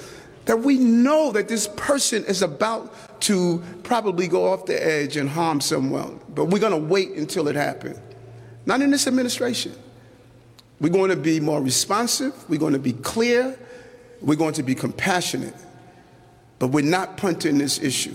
that 0.44 0.60
we 0.60 0.78
know 0.78 1.30
that 1.32 1.46
this 1.46 1.68
person 1.76 2.24
is 2.24 2.42
about 2.42 3.20
to 3.20 3.62
probably 3.82 4.28
go 4.28 4.50
off 4.50 4.66
the 4.66 4.86
edge 4.86 5.16
and 5.16 5.28
harm 5.28 5.60
someone, 5.60 6.20
but 6.34 6.46
we're 6.46 6.58
going 6.58 6.72
to 6.72 6.88
wait 6.88 7.10
until 7.10 7.48
it 7.48 7.56
happens. 7.56 7.98
Not 8.64 8.80
in 8.80 8.90
this 8.90 9.06
administration. 9.06 9.74
We're 10.80 10.92
going 10.92 11.10
to 11.10 11.16
be 11.16 11.40
more 11.40 11.60
responsive, 11.60 12.32
we're 12.48 12.60
going 12.60 12.72
to 12.72 12.78
be 12.78 12.92
clear, 12.92 13.58
we're 14.20 14.36
going 14.36 14.54
to 14.54 14.62
be 14.62 14.74
compassionate, 14.74 15.54
but 16.58 16.68
we're 16.68 16.84
not 16.84 17.16
punting 17.16 17.58
this 17.58 17.80
issue. 17.80 18.14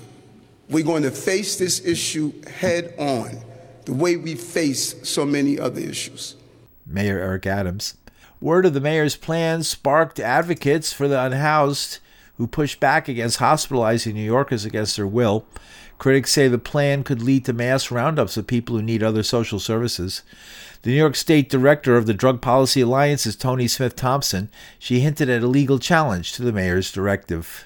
We're 0.70 0.84
going 0.84 1.04
to 1.04 1.12
face 1.12 1.58
this 1.58 1.86
issue 1.86 2.34
head 2.46 2.94
on, 2.98 3.42
the 3.86 3.94
way 3.94 4.16
we 4.16 4.36
face 4.36 5.08
so 5.08 5.26
many 5.26 5.60
other 5.60 5.82
issues. 5.82 6.36
Mayor 6.86 7.20
Eric 7.20 7.46
Adams. 7.46 7.96
Word 8.40 8.66
of 8.66 8.74
the 8.74 8.82
mayor's 8.82 9.16
plan 9.16 9.64
sparked 9.64 10.20
advocates 10.20 10.92
for 10.92 11.08
the 11.08 11.20
unhoused 11.20 12.00
who 12.38 12.48
pushed 12.48 12.80
back 12.80 13.08
against 13.08 13.38
hospitalizing 13.38 14.16
New 14.16 14.24
Yorkers 14.24 14.66
against 14.66 14.98
their 14.98 15.08
will. 15.08 15.46
Critics 15.98 16.32
say 16.32 16.48
the 16.48 16.58
plan 16.58 17.04
could 17.04 17.22
lead 17.22 17.46
to 17.46 17.54
mass 17.54 17.92
roundups 17.92 18.36
of 18.36 18.48
people 18.48 18.76
who 18.76 18.82
need 18.82 19.04
other 19.04 19.24
social 19.24 19.60
services. 19.60 20.24
The 20.82 20.90
New 20.90 20.98
York 20.98 21.16
State 21.16 21.50
director 21.50 21.96
of 21.96 22.06
the 22.06 22.14
Drug 22.14 22.42
Policy 22.42 22.82
Alliance 22.82 23.26
is 23.26 23.36
Toni 23.36 23.68
Smith 23.68 23.96
Thompson. 23.96 24.50
She 24.80 25.00
hinted 25.00 25.30
at 25.30 25.44
a 25.44 25.48
legal 25.48 25.80
challenge 25.80 26.34
to 26.34 26.42
the 26.42 26.52
mayor's 26.52 26.92
directive 26.92 27.66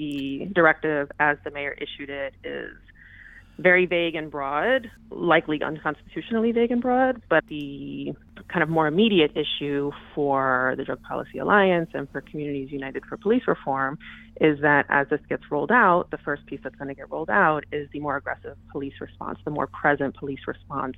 the 0.00 0.48
directive 0.54 1.10
as 1.20 1.36
the 1.44 1.50
mayor 1.50 1.76
issued 1.78 2.08
it 2.08 2.32
is 2.42 2.72
very 3.58 3.84
vague 3.84 4.14
and 4.14 4.30
broad, 4.30 4.90
likely 5.10 5.62
unconstitutionally 5.62 6.52
vague 6.52 6.70
and 6.70 6.80
broad. 6.80 7.20
But 7.28 7.44
the 7.48 8.14
kind 8.48 8.62
of 8.62 8.68
more 8.68 8.86
immediate 8.86 9.32
issue 9.36 9.90
for 10.14 10.74
the 10.78 10.84
Drug 10.84 11.02
Policy 11.02 11.38
Alliance 11.38 11.90
and 11.92 12.08
for 12.10 12.22
Communities 12.22 12.70
United 12.72 13.04
for 13.04 13.16
Police 13.18 13.42
Reform 13.46 13.98
is 14.40 14.58
that 14.62 14.86
as 14.88 15.06
this 15.10 15.20
gets 15.28 15.42
rolled 15.50 15.70
out, 15.70 16.10
the 16.10 16.18
first 16.18 16.46
piece 16.46 16.60
that's 16.62 16.74
going 16.76 16.88
to 16.88 16.94
get 16.94 17.10
rolled 17.10 17.28
out 17.28 17.64
is 17.70 17.88
the 17.92 18.00
more 18.00 18.16
aggressive 18.16 18.56
police 18.72 18.94
response, 19.00 19.38
the 19.44 19.50
more 19.50 19.66
present 19.66 20.16
police 20.16 20.40
response, 20.46 20.96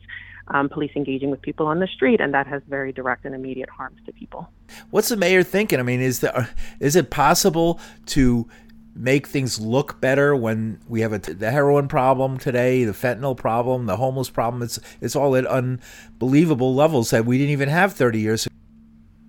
um, 0.49 0.69
police 0.69 0.93
engaging 0.95 1.31
with 1.31 1.43
people 1.43 1.67
on 1.67 1.81
the 1.81 1.89
street, 1.89 2.21
and 2.21 2.33
that 2.33 2.47
has 2.47 2.63
very 2.69 2.93
direct 2.93 3.25
and 3.25 3.35
immediate 3.35 3.69
harms 3.69 3.99
to 4.07 4.13
people. 4.13 4.49
What's 4.91 5.09
the 5.09 5.17
mayor 5.17 5.43
thinking? 5.43 5.81
I 5.81 5.83
mean, 5.83 6.01
is 6.01 6.21
there 6.21 6.49
is 6.79 6.95
it 6.95 7.11
possible 7.11 7.81
to 8.07 8.49
make 8.95 9.27
things 9.27 9.61
look 9.61 10.01
better 10.01 10.37
when 10.37 10.81
we 10.89 11.01
have 11.01 11.13
a, 11.13 11.19
the 11.19 11.51
heroin 11.51 11.89
problem 11.89 12.39
today, 12.39 12.85
the 12.85 12.93
fentanyl 12.93 13.37
problem, 13.37 13.87
the 13.87 13.97
homeless 13.97 14.31
problem. 14.31 14.63
It's 14.63 14.79
it's 15.01 15.17
all 15.17 15.37
at 15.37 15.47
unbelievable 15.47 16.75
levels 16.75 17.11
that 17.11 17.25
we 17.25 17.39
didn't 17.39 17.53
even 17.53 17.69
have 17.69 17.93
30 17.93 18.21
years. 18.21 18.49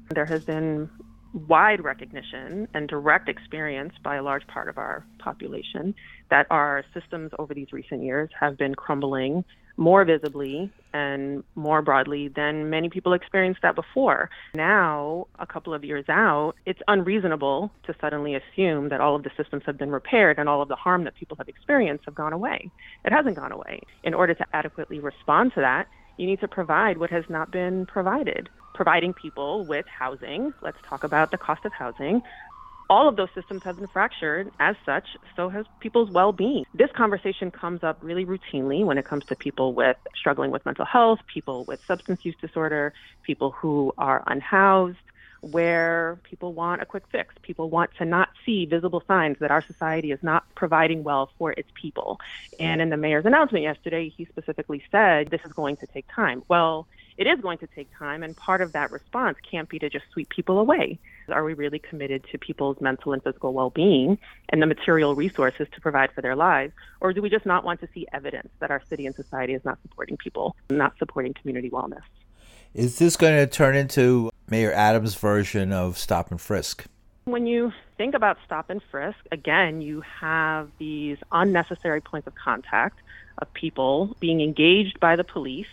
There 0.10 0.26
has 0.26 0.44
been 0.44 0.90
wide 1.34 1.84
recognition 1.84 2.68
and 2.74 2.88
direct 2.88 3.28
experience 3.28 3.94
by 4.04 4.18
a 4.18 4.24
large 4.24 4.46
part 4.48 4.70
of 4.70 4.78
our 4.78 5.06
population 5.18 5.96
that 6.30 6.46
our 6.52 6.84
systems 6.94 7.32
over 7.40 7.54
these 7.54 7.74
recent 7.74 8.04
years 8.04 8.30
have 8.40 8.58
been 8.58 8.76
crumbling 8.76 9.44
more 9.78 10.06
visibly 10.06 10.72
and 10.94 11.44
more 11.56 11.82
broadly 11.82 12.28
than 12.28 12.70
many 12.70 12.90
people 12.90 13.14
experienced 13.14 13.62
that 13.64 13.76
before. 13.76 14.30
Now, 14.54 15.28
a 15.40 15.48
couple 15.48 15.74
of 15.74 15.84
years 15.84 16.06
out, 16.08 16.54
it's 16.66 16.82
unreasonable 16.88 17.72
to 17.84 17.96
suddenly 18.00 18.36
assume 18.36 18.90
that 18.90 19.02
all 19.02 19.16
of 19.16 19.24
the 19.24 19.32
systems 19.36 19.64
have 19.66 19.78
been 19.78 19.92
repaired 19.92 20.38
and 20.38 20.48
all 20.48 20.62
of 20.62 20.70
the 20.70 20.76
harm 20.76 21.04
that 21.06 21.16
people 21.16 21.38
have 21.38 21.50
experienced 21.50 22.06
have 22.06 22.16
gone 22.16 22.34
away. 22.34 22.70
It 23.04 23.12
hasn't 23.12 23.36
gone 23.36 23.52
away. 23.52 23.82
In 24.04 24.14
order 24.14 24.36
to 24.36 24.46
adequately 24.54 25.00
respond 25.00 25.54
to 25.56 25.62
that, 25.62 25.88
you 26.18 26.28
need 26.28 26.40
to 26.42 26.48
provide 26.48 26.98
what 27.00 27.10
has 27.10 27.26
not 27.28 27.52
been 27.52 27.88
provided. 27.88 28.50
Providing 28.76 29.14
people 29.14 29.66
with 29.66 29.86
housing, 29.88 30.54
let's 30.62 30.78
talk 30.88 31.04
about 31.04 31.32
the 31.32 31.38
cost 31.38 31.66
of 31.66 31.74
housing, 31.74 32.22
all 32.90 33.08
of 33.08 33.16
those 33.16 33.30
systems 33.36 33.62
have 33.64 33.78
been 33.78 33.88
fractured. 33.88 34.52
As 34.60 34.76
such, 34.86 35.08
so 35.36 35.50
has 35.50 35.66
people's 35.80 36.10
well 36.10 36.32
being. 36.32 36.66
This 36.74 36.90
conversation 36.96 37.52
comes 37.52 37.84
up 37.84 37.98
really 38.02 38.26
routinely 38.26 38.86
when 38.86 38.98
it 38.98 39.06
comes 39.06 39.26
to 39.26 39.36
people 39.36 39.74
with 39.74 39.98
struggling 40.16 40.52
with 40.52 40.66
mental 40.66 40.86
health, 40.86 41.20
people 41.32 41.66
with 41.66 41.80
substance 41.88 42.22
use 42.24 42.36
disorder, 42.42 42.94
people 43.24 43.52
who 43.52 43.94
are 43.98 44.24
unhoused, 44.28 44.98
where 45.44 46.20
people 46.24 46.54
want 46.54 46.82
a 46.82 46.86
quick 46.86 47.04
fix. 47.12 47.36
People 47.42 47.70
want 47.70 47.92
to 47.98 48.06
not 48.06 48.30
see 48.46 48.66
visible 48.66 49.04
signs 49.08 49.38
that 49.40 49.52
our 49.52 49.64
society 49.66 50.12
is 50.12 50.20
not 50.22 50.44
providing 50.56 51.04
well 51.04 51.30
for 51.38 51.52
its 51.52 51.70
people. 51.80 52.20
And 52.60 52.82
in 52.82 52.90
the 52.90 52.98
mayor's 52.98 53.26
announcement 53.26 53.64
yesterday, 53.64 54.10
he 54.16 54.26
specifically 54.26 54.82
said 54.90 55.30
this 55.30 55.42
is 55.46 55.52
going 55.52 55.78
to 55.78 55.88
take 55.88 56.06
time. 56.14 56.44
Well, 56.48 56.88
it 57.18 57.28
is 57.28 57.40
going 57.40 57.58
to 57.60 57.68
take 57.68 57.88
time, 57.98 58.24
and 58.24 58.36
part 58.36 58.62
of 58.62 58.72
that 58.74 58.92
response 58.92 59.38
can't 59.50 59.70
be 59.70 59.80
to 59.80 59.90
just 59.90 60.06
sweep 60.12 60.30
people 60.30 60.60
away. 60.60 61.00
Are 61.30 61.44
we 61.44 61.54
really 61.54 61.80
committed 61.80 62.26
to 62.32 62.38
people's 62.38 62.82
mental 62.82 63.14
and 63.14 63.24
physical 63.24 63.54
well 63.54 63.70
being 63.70 64.18
and 64.50 64.62
the 64.62 64.66
material 64.66 65.16
resources 65.16 65.68
to 65.74 65.82
provide 65.82 66.12
for 66.12 66.22
their 66.22 66.36
lives? 66.36 66.74
Or 67.02 67.14
do 67.14 67.22
we 67.22 67.30
just 67.30 67.46
not 67.46 67.64
want 67.64 67.80
to 67.82 67.88
see 67.94 68.08
evidence 68.14 68.50
that 68.60 68.72
our 68.72 68.82
city 68.90 69.06
and 69.06 69.16
society 69.16 69.54
is 69.54 69.64
not 69.64 69.80
supporting 69.82 70.18
people, 70.18 70.56
not 70.70 70.98
supporting 70.98 71.34
community 71.34 71.70
wellness? 71.70 72.04
Is 72.74 72.98
this 72.98 73.16
going 73.16 73.36
to 73.38 73.48
turn 73.48 73.76
into 73.76 74.32
Mayor 74.50 74.72
Adams' 74.72 75.16
version 75.16 75.72
of 75.72 75.98
stop 75.98 76.32
and 76.32 76.42
frisk? 76.42 76.86
When 77.26 77.46
you 77.46 77.72
think 77.98 78.16
about 78.16 78.38
stop 78.44 78.70
and 78.70 78.82
frisk, 78.92 79.20
again, 79.32 79.82
you 79.82 80.02
have 80.02 80.70
these 80.78 81.18
unnecessary 81.32 82.02
points 82.02 82.28
of 82.28 82.36
contact 82.36 83.00
of 83.38 83.54
people 83.54 84.18
being 84.20 84.42
engaged 84.42 85.00
by 85.00 85.16
the 85.16 85.24
police 85.24 85.68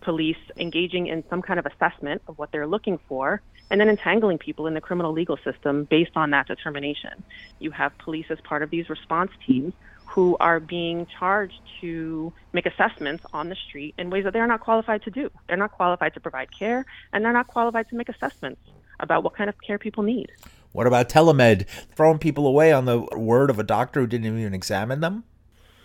police 0.00 0.36
engaging 0.56 1.06
in 1.08 1.24
some 1.28 1.42
kind 1.42 1.58
of 1.58 1.66
assessment 1.66 2.22
of 2.28 2.38
what 2.38 2.52
they're 2.52 2.66
looking 2.66 2.98
for 3.08 3.40
and 3.70 3.80
then 3.80 3.88
entangling 3.88 4.38
people 4.38 4.66
in 4.66 4.74
the 4.74 4.80
criminal 4.80 5.12
legal 5.12 5.36
system 5.38 5.84
based 5.84 6.12
on 6.16 6.30
that 6.30 6.46
determination. 6.46 7.22
You 7.58 7.70
have 7.72 7.96
police 7.98 8.26
as 8.30 8.40
part 8.40 8.62
of 8.62 8.70
these 8.70 8.88
response 8.88 9.30
teams 9.46 9.74
who 10.06 10.36
are 10.40 10.58
being 10.58 11.06
charged 11.18 11.60
to 11.80 12.32
make 12.52 12.66
assessments 12.66 13.24
on 13.32 13.50
the 13.50 13.56
street 13.56 13.94
in 13.98 14.08
ways 14.10 14.24
that 14.24 14.32
they're 14.32 14.46
not 14.46 14.60
qualified 14.60 15.02
to 15.02 15.10
do. 15.10 15.30
They're 15.46 15.56
not 15.56 15.72
qualified 15.72 16.14
to 16.14 16.20
provide 16.20 16.48
care 16.56 16.86
and 17.12 17.24
they're 17.24 17.32
not 17.32 17.46
qualified 17.46 17.88
to 17.90 17.96
make 17.96 18.08
assessments 18.08 18.62
about 19.00 19.22
what 19.22 19.36
kind 19.36 19.50
of 19.50 19.60
care 19.60 19.78
people 19.78 20.02
need. 20.02 20.32
What 20.72 20.86
about 20.86 21.08
telemed? 21.08 21.66
Throwing 21.94 22.18
people 22.18 22.46
away 22.46 22.72
on 22.72 22.84
the 22.84 23.00
word 23.16 23.50
of 23.50 23.58
a 23.58 23.62
doctor 23.62 24.00
who 24.00 24.06
didn't 24.06 24.38
even 24.38 24.54
examine 24.54 25.00
them? 25.00 25.24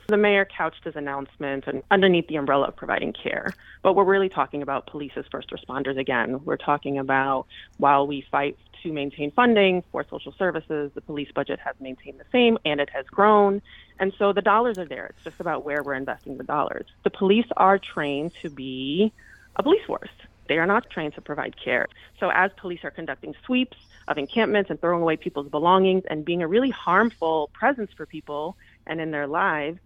The 0.08 0.18
mayor 0.18 0.46
couched 0.46 0.84
his 0.84 0.96
announcement 0.96 1.66
and 1.68 1.82
underneath 1.90 2.28
the 2.28 2.36
umbrella 2.36 2.68
of 2.68 2.76
providing 2.76 3.14
care. 3.14 3.54
But 3.82 3.96
we're 3.96 4.04
really 4.04 4.30
talking 4.30 4.62
about 4.62 4.88
police 4.88 5.14
as 5.16 5.26
first 5.32 5.50
responders 5.52 5.98
again. 5.98 6.44
We're 6.44 6.58
talking 6.58 6.98
about 6.98 7.46
while 7.78 8.06
we 8.06 8.26
fight 8.30 8.58
to 8.84 8.92
maintain 8.92 9.32
funding 9.32 9.84
for 9.92 10.06
social 10.10 10.34
services, 10.34 10.92
the 10.94 11.02
police 11.02 11.32
budget 11.34 11.60
has 11.60 11.76
maintained 11.80 12.20
the 12.20 12.26
same 12.32 12.58
and 12.66 12.80
it 12.80 12.90
has 12.90 13.06
grown. 13.08 13.62
And 14.00 14.14
so 14.18 14.34
the 14.34 14.42
dollars 14.42 14.78
are 14.78 14.86
there. 14.86 15.08
It's 15.08 15.24
just 15.24 15.40
about 15.40 15.64
where 15.64 15.82
we're 15.82 15.94
investing 15.94 16.38
the 16.38 16.44
dollars. 16.44 16.86
The 17.04 17.10
police 17.10 17.48
are 17.56 17.80
trained 17.80 18.34
to 18.42 18.50
be 18.50 19.14
a 19.56 19.64
police 19.64 19.86
force. 19.86 20.10
They 20.50 20.58
are 20.58 20.68
not 20.68 20.90
trained 20.90 21.16
to 21.16 21.22
provide 21.22 21.56
care. 21.58 21.88
So 22.20 22.30
as 22.30 22.52
police 22.58 22.84
are 22.84 22.92
conducting 22.92 23.34
sweeps 23.46 23.78
of 24.08 24.18
encampments 24.18 24.70
and 24.70 24.80
throwing 24.82 25.02
away 25.02 25.16
people's 25.16 25.48
belongings 25.48 26.04
and 26.10 26.26
being 26.26 26.44
a 26.44 26.48
really 26.48 26.70
harmful 26.70 27.50
presence 27.54 27.92
for 27.96 28.06
people 28.06 28.58
and 28.86 29.00
in 29.00 29.12
their 29.12 29.28
lives, 29.28 29.80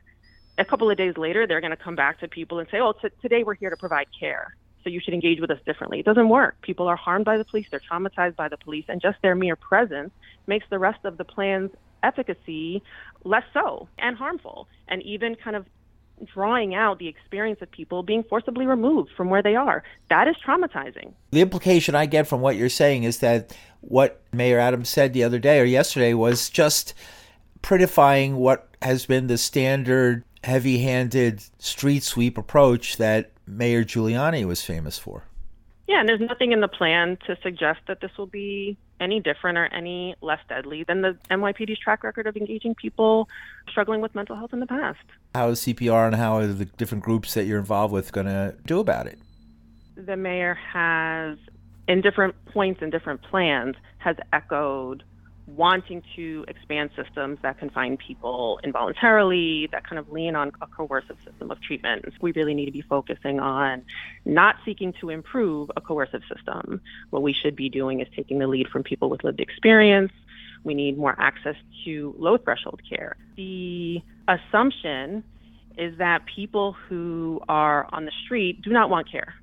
a 0.58 0.66
couple 0.66 0.90
of 0.90 0.98
days 0.98 1.18
later, 1.18 1.46
they're 1.46 1.62
going 1.62 1.72
to 1.72 1.78
come 1.78 1.96
back 1.96 2.20
to 2.20 2.28
people 2.28 2.60
and 2.60 2.68
say, 2.70 2.80
oh, 2.80 2.94
t- 2.94 3.10
today 3.22 3.44
we're 3.44 3.54
here 3.54 3.70
to 3.70 3.78
provide 3.78 4.08
care. 4.18 4.56
So 4.84 4.90
you 4.90 5.00
should 5.00 5.14
engage 5.14 5.40
with 5.40 5.52
us 5.52 5.60
differently. 5.66 6.00
It 6.00 6.06
doesn't 6.06 6.30
work. 6.30 6.62
People 6.62 6.88
are 6.88 6.96
harmed 6.96 7.26
by 7.26 7.38
the 7.38 7.44
police, 7.44 7.68
they're 7.70 7.82
traumatized 7.92 8.36
by 8.36 8.48
the 8.48 8.58
police, 8.58 8.86
and 8.88 9.02
just 9.02 9.18
their 9.22 9.36
mere 9.36 9.56
presence 9.56 10.12
makes 10.48 10.66
the 10.70 10.80
rest 10.80 11.04
of 11.04 11.18
the 11.18 11.26
plan's 11.26 11.72
efficacy 12.04 12.82
less 13.24 13.44
so 13.54 13.90
and 13.98 14.16
harmful, 14.16 14.68
and 14.88 15.02
even 15.04 15.36
kind 15.36 15.56
of 15.56 15.66
drawing 16.26 16.74
out 16.74 16.98
the 17.00 17.08
experience 17.08 17.62
of 17.62 17.70
people 17.70 18.02
being 18.02 18.24
forcibly 18.24 18.66
removed 18.66 19.12
from 19.16 19.30
where 19.30 19.44
they 19.44 19.56
are. 19.56 19.84
That 20.10 20.28
is 20.28 20.36
traumatizing. 20.46 21.14
The 21.32 21.42
implication 21.42 21.94
I 21.94 22.06
get 22.06 22.28
from 22.28 22.42
what 22.42 22.56
you're 22.56 22.70
saying 22.70 23.04
is 23.04 23.20
that 23.20 23.56
what 23.82 24.22
Mayor 24.34 24.58
Adams 24.58 24.90
said 24.90 25.14
the 25.14 25.24
other 25.24 25.38
day 25.38 25.60
or 25.60 25.66
yesterday 25.66 26.14
was 26.14 26.50
just 26.50 26.94
prettifying 27.62 28.36
what 28.36 28.70
has 28.82 29.06
been 29.06 29.28
the 29.28 29.38
standard 29.38 30.24
heavy 30.44 30.80
handed 30.80 31.42
street 31.60 32.04
sweep 32.04 32.38
approach 32.38 32.98
that 32.98 33.32
Mayor 33.46 33.84
Giuliani 33.84 34.46
was 34.46 34.64
famous 34.64 34.98
for. 34.98 35.24
Yeah, 35.88 36.02
and 36.02 36.10
there's 36.10 36.20
nothing 36.20 36.52
in 36.52 36.60
the 36.60 36.68
plan 36.68 37.18
to 37.28 37.38
suggest 37.42 37.80
that 37.88 38.02
this 38.02 38.12
will 38.18 38.28
be 38.28 38.78
any 39.00 39.20
different 39.22 39.58
or 39.58 39.66
any 39.68 40.16
less 40.22 40.40
deadly 40.50 40.84
than 40.84 41.02
the 41.02 41.18
NYPD's 41.32 41.80
track 41.80 42.04
record 42.04 42.28
of 42.28 42.36
engaging 42.36 42.76
people 42.76 43.30
struggling 43.70 44.02
with 44.02 44.14
mental 44.14 44.36
health 44.36 44.52
in 44.52 44.60
the 44.60 44.68
past. 44.68 45.00
How 45.34 45.50
is 45.50 45.62
CPR 45.62 46.08
and 46.08 46.16
how 46.16 46.38
are 46.38 46.48
the 46.48 46.66
different 46.66 47.04
groups 47.04 47.34
that 47.36 47.46
you're 47.46 47.60
involved 47.60 47.94
with 47.94 48.12
going 48.12 48.28
to 48.28 48.56
do 48.66 48.80
about 48.80 49.08
it? 49.08 49.18
The 49.96 50.18
mayor 50.18 50.56
has, 50.56 51.38
in 51.88 52.02
different 52.02 52.36
points 52.48 52.82
and 52.82 52.92
different 52.92 53.22
plans, 53.22 53.76
has 54.00 54.18
echoed 54.34 55.04
wanting 55.48 56.04
to 56.16 56.44
expand 56.50 56.90
systems 56.96 57.40
that 57.42 57.58
confine 57.58 57.98
people 57.98 58.60
involuntarily, 58.64 59.70
that 59.72 59.88
kind 59.88 59.98
of 59.98 60.12
lean 60.12 60.36
on 60.36 60.52
a 60.62 60.68
coercive 60.68 61.18
system 61.26 61.50
of 61.50 61.62
treatment. 61.62 62.06
We 62.22 62.34
really 62.34 62.54
need 62.54 62.66
to 62.66 62.72
be 62.72 62.82
focusing 62.82 63.40
on 63.40 63.84
not 64.26 64.58
seeking 64.66 64.94
to 65.00 65.10
improve 65.10 65.72
a 65.78 65.82
coercive 65.82 66.22
system. 66.34 66.82
What 67.12 67.22
we 67.22 67.34
should 67.34 67.56
be 67.56 67.70
doing 67.70 68.02
is 68.02 68.08
taking 68.16 68.40
the 68.40 68.48
lead 68.48 68.68
from 68.68 68.84
people 68.84 69.10
with 69.10 69.24
lived 69.24 69.40
experience. 69.40 70.12
We 70.64 70.74
need 70.74 70.98
more 70.98 71.16
access 71.18 71.56
to 71.86 72.14
low 72.20 72.38
threshold 72.38 72.82
care. 72.88 73.16
The 73.38 74.02
assumption 74.28 75.24
is 75.78 75.98
that 76.00 76.26
people 76.26 76.74
who 76.74 77.40
are 77.48 77.88
on 77.94 78.04
the 78.06 78.12
street 78.26 78.62
do 78.64 78.72
not 78.72 78.90
want 78.90 79.10
care 79.10 79.36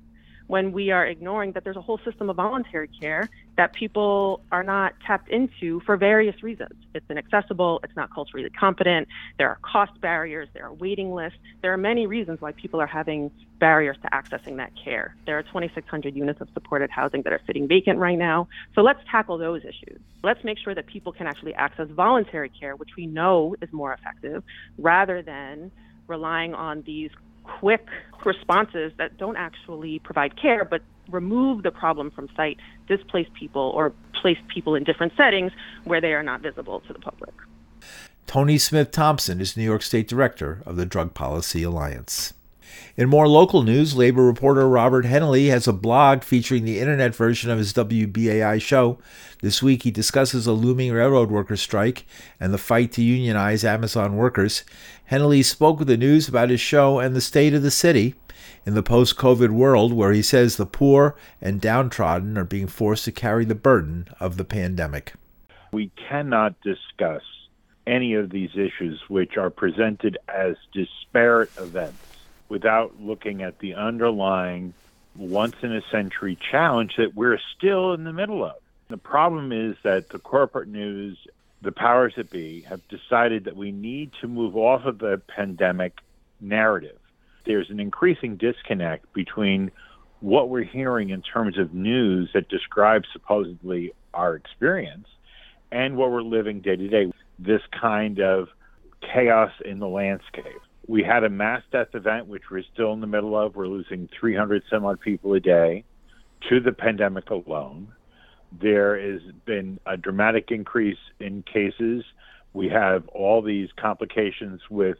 when 0.47 0.71
we 0.71 0.91
are 0.91 1.05
ignoring 1.05 1.53
that 1.53 1.63
there's 1.63 1.75
a 1.75 1.81
whole 1.81 1.99
system 2.05 2.29
of 2.29 2.35
voluntary 2.35 2.89
care 2.99 3.27
that 3.57 3.73
people 3.73 4.41
are 4.51 4.63
not 4.63 4.93
tapped 5.05 5.29
into 5.29 5.79
for 5.81 5.97
various 5.97 6.43
reasons. 6.43 6.73
It's 6.93 7.05
inaccessible, 7.09 7.79
it's 7.83 7.95
not 7.95 8.13
culturally 8.13 8.49
competent, 8.49 9.07
there 9.37 9.49
are 9.49 9.57
cost 9.61 9.99
barriers, 10.01 10.49
there 10.53 10.65
are 10.65 10.73
waiting 10.73 11.13
lists. 11.13 11.39
There 11.61 11.73
are 11.73 11.77
many 11.77 12.07
reasons 12.07 12.41
why 12.41 12.51
people 12.51 12.81
are 12.81 12.87
having 12.87 13.31
barriers 13.59 13.97
to 14.01 14.09
accessing 14.09 14.57
that 14.57 14.71
care. 14.81 15.15
There 15.25 15.37
are 15.37 15.43
2,600 15.43 16.15
units 16.15 16.41
of 16.41 16.49
supported 16.53 16.89
housing 16.89 17.21
that 17.23 17.33
are 17.33 17.41
sitting 17.47 17.67
vacant 17.67 17.99
right 17.99 18.17
now. 18.17 18.47
So 18.73 18.81
let's 18.81 18.99
tackle 19.09 19.37
those 19.37 19.61
issues. 19.63 19.99
Let's 20.23 20.43
make 20.43 20.57
sure 20.57 20.75
that 20.75 20.87
people 20.87 21.11
can 21.11 21.27
actually 21.27 21.53
access 21.53 21.87
voluntary 21.89 22.49
care, 22.49 22.75
which 22.75 22.95
we 22.97 23.07
know 23.07 23.55
is 23.61 23.71
more 23.71 23.93
effective, 23.93 24.43
rather 24.77 25.21
than 25.21 25.71
relying 26.07 26.53
on 26.53 26.83
these 26.83 27.09
quick 27.59 27.87
responses 28.25 28.91
that 28.97 29.17
don't 29.17 29.37
actually 29.37 29.99
provide 29.99 30.39
care 30.39 30.65
but 30.65 30.81
remove 31.09 31.63
the 31.63 31.71
problem 31.71 32.11
from 32.11 32.27
sight, 32.35 32.57
displace 32.87 33.27
people, 33.37 33.71
or 33.75 33.93
place 34.19 34.37
people 34.47 34.75
in 34.75 34.83
different 34.83 35.13
settings 35.15 35.51
where 35.83 36.01
they 36.01 36.13
are 36.13 36.23
not 36.23 36.41
visible 36.41 36.79
to 36.81 36.93
the 36.93 36.99
public. 36.99 37.33
Toni 38.25 38.57
Smith 38.57 38.91
Thompson 38.91 39.39
is 39.39 39.55
New 39.55 39.63
York 39.63 39.83
State 39.83 40.07
Director 40.07 40.63
of 40.65 40.77
the 40.77 40.85
Drug 40.85 41.13
Policy 41.13 41.61
Alliance. 41.61 42.33
In 42.97 43.09
more 43.09 43.27
local 43.27 43.61
news, 43.61 43.95
labor 43.95 44.23
reporter 44.23 44.69
Robert 44.69 45.05
Hennelly 45.05 45.49
has 45.49 45.67
a 45.67 45.73
blog 45.73 46.23
featuring 46.23 46.63
the 46.63 46.79
internet 46.79 47.13
version 47.13 47.51
of 47.51 47.57
his 47.57 47.73
WBAI 47.73 48.61
show. 48.61 48.97
This 49.41 49.61
week, 49.61 49.83
he 49.83 49.91
discusses 49.91 50.47
a 50.47 50.53
looming 50.53 50.93
railroad 50.93 51.29
worker 51.29 51.57
strike 51.57 52.05
and 52.39 52.53
the 52.53 52.57
fight 52.57 52.93
to 52.93 53.01
unionize 53.01 53.65
Amazon 53.65 54.15
workers. 54.15 54.63
Hennelly 55.11 55.43
spoke 55.43 55.79
with 55.79 55.89
the 55.89 55.97
news 55.97 56.29
about 56.29 56.49
his 56.49 56.61
show 56.61 56.99
and 56.99 57.15
the 57.15 57.21
state 57.21 57.53
of 57.53 57.63
the 57.63 57.71
city 57.71 58.15
in 58.65 58.75
the 58.75 58.83
post 58.83 59.17
COVID 59.17 59.49
world, 59.49 59.91
where 59.91 60.13
he 60.13 60.21
says 60.21 60.55
the 60.55 60.65
poor 60.65 61.17
and 61.41 61.59
downtrodden 61.59 62.37
are 62.37 62.45
being 62.45 62.67
forced 62.67 63.03
to 63.05 63.11
carry 63.11 63.43
the 63.43 63.55
burden 63.55 64.07
of 64.19 64.37
the 64.37 64.45
pandemic. 64.45 65.13
We 65.73 65.91
cannot 66.09 66.55
discuss 66.61 67.21
any 67.85 68.13
of 68.13 68.29
these 68.29 68.51
issues 68.55 69.01
which 69.09 69.37
are 69.37 69.49
presented 69.49 70.17
as 70.27 70.55
disparate 70.73 71.51
events 71.57 72.04
without 72.49 72.99
looking 72.99 73.41
at 73.41 73.59
the 73.59 73.75
underlying 73.75 74.73
once 75.15 75.55
in 75.61 75.71
a 75.71 75.81
century 75.91 76.37
challenge 76.51 76.95
that 76.97 77.15
we're 77.15 77.39
still 77.57 77.93
in 77.93 78.03
the 78.03 78.13
middle 78.13 78.43
of. 78.43 78.55
The 78.89 78.97
problem 78.97 79.51
is 79.51 79.75
that 79.83 80.09
the 80.09 80.19
corporate 80.19 80.67
news, 80.67 81.17
the 81.61 81.71
powers 81.71 82.13
that 82.17 82.29
be, 82.29 82.61
have 82.61 82.87
decided 82.87 83.45
that 83.45 83.55
we 83.55 83.71
need 83.71 84.11
to 84.21 84.27
move 84.27 84.55
off 84.55 84.85
of 84.85 84.99
the 84.99 85.21
pandemic 85.27 85.93
narrative. 86.39 86.97
There's 87.45 87.69
an 87.69 87.79
increasing 87.79 88.35
disconnect 88.35 89.11
between 89.13 89.71
what 90.19 90.49
we're 90.49 90.63
hearing 90.63 91.09
in 91.09 91.21
terms 91.21 91.57
of 91.57 91.73
news 91.73 92.29
that 92.33 92.49
describes 92.49 93.07
supposedly 93.11 93.93
our 94.13 94.35
experience 94.35 95.07
and 95.71 95.97
what 95.97 96.11
we're 96.11 96.21
living 96.21 96.61
day 96.61 96.75
to 96.75 96.87
day 96.87 97.11
this 97.37 97.61
kind 97.71 98.19
of 98.19 98.49
chaos 99.01 99.51
in 99.63 99.79
the 99.79 99.87
landscape. 99.87 100.61
We 100.87 101.03
had 101.03 101.23
a 101.23 101.29
mass 101.29 101.63
death 101.71 101.93
event, 101.93 102.27
which 102.27 102.43
we're 102.51 102.63
still 102.73 102.93
in 102.93 103.01
the 103.01 103.07
middle 103.07 103.37
of. 103.37 103.55
We're 103.55 103.67
losing 103.67 104.07
300 104.19 104.63
some 104.69 104.85
odd 104.85 104.99
people 104.99 105.33
a 105.33 105.39
day 105.39 105.83
to 106.49 106.59
the 106.59 106.71
pandemic 106.71 107.29
alone. 107.29 107.93
There 108.51 108.99
has 108.99 109.21
been 109.45 109.79
a 109.85 109.97
dramatic 109.97 110.51
increase 110.51 110.99
in 111.19 111.43
cases. 111.43 112.03
We 112.53 112.69
have 112.69 113.07
all 113.09 113.41
these 113.41 113.69
complications 113.75 114.61
with 114.69 114.97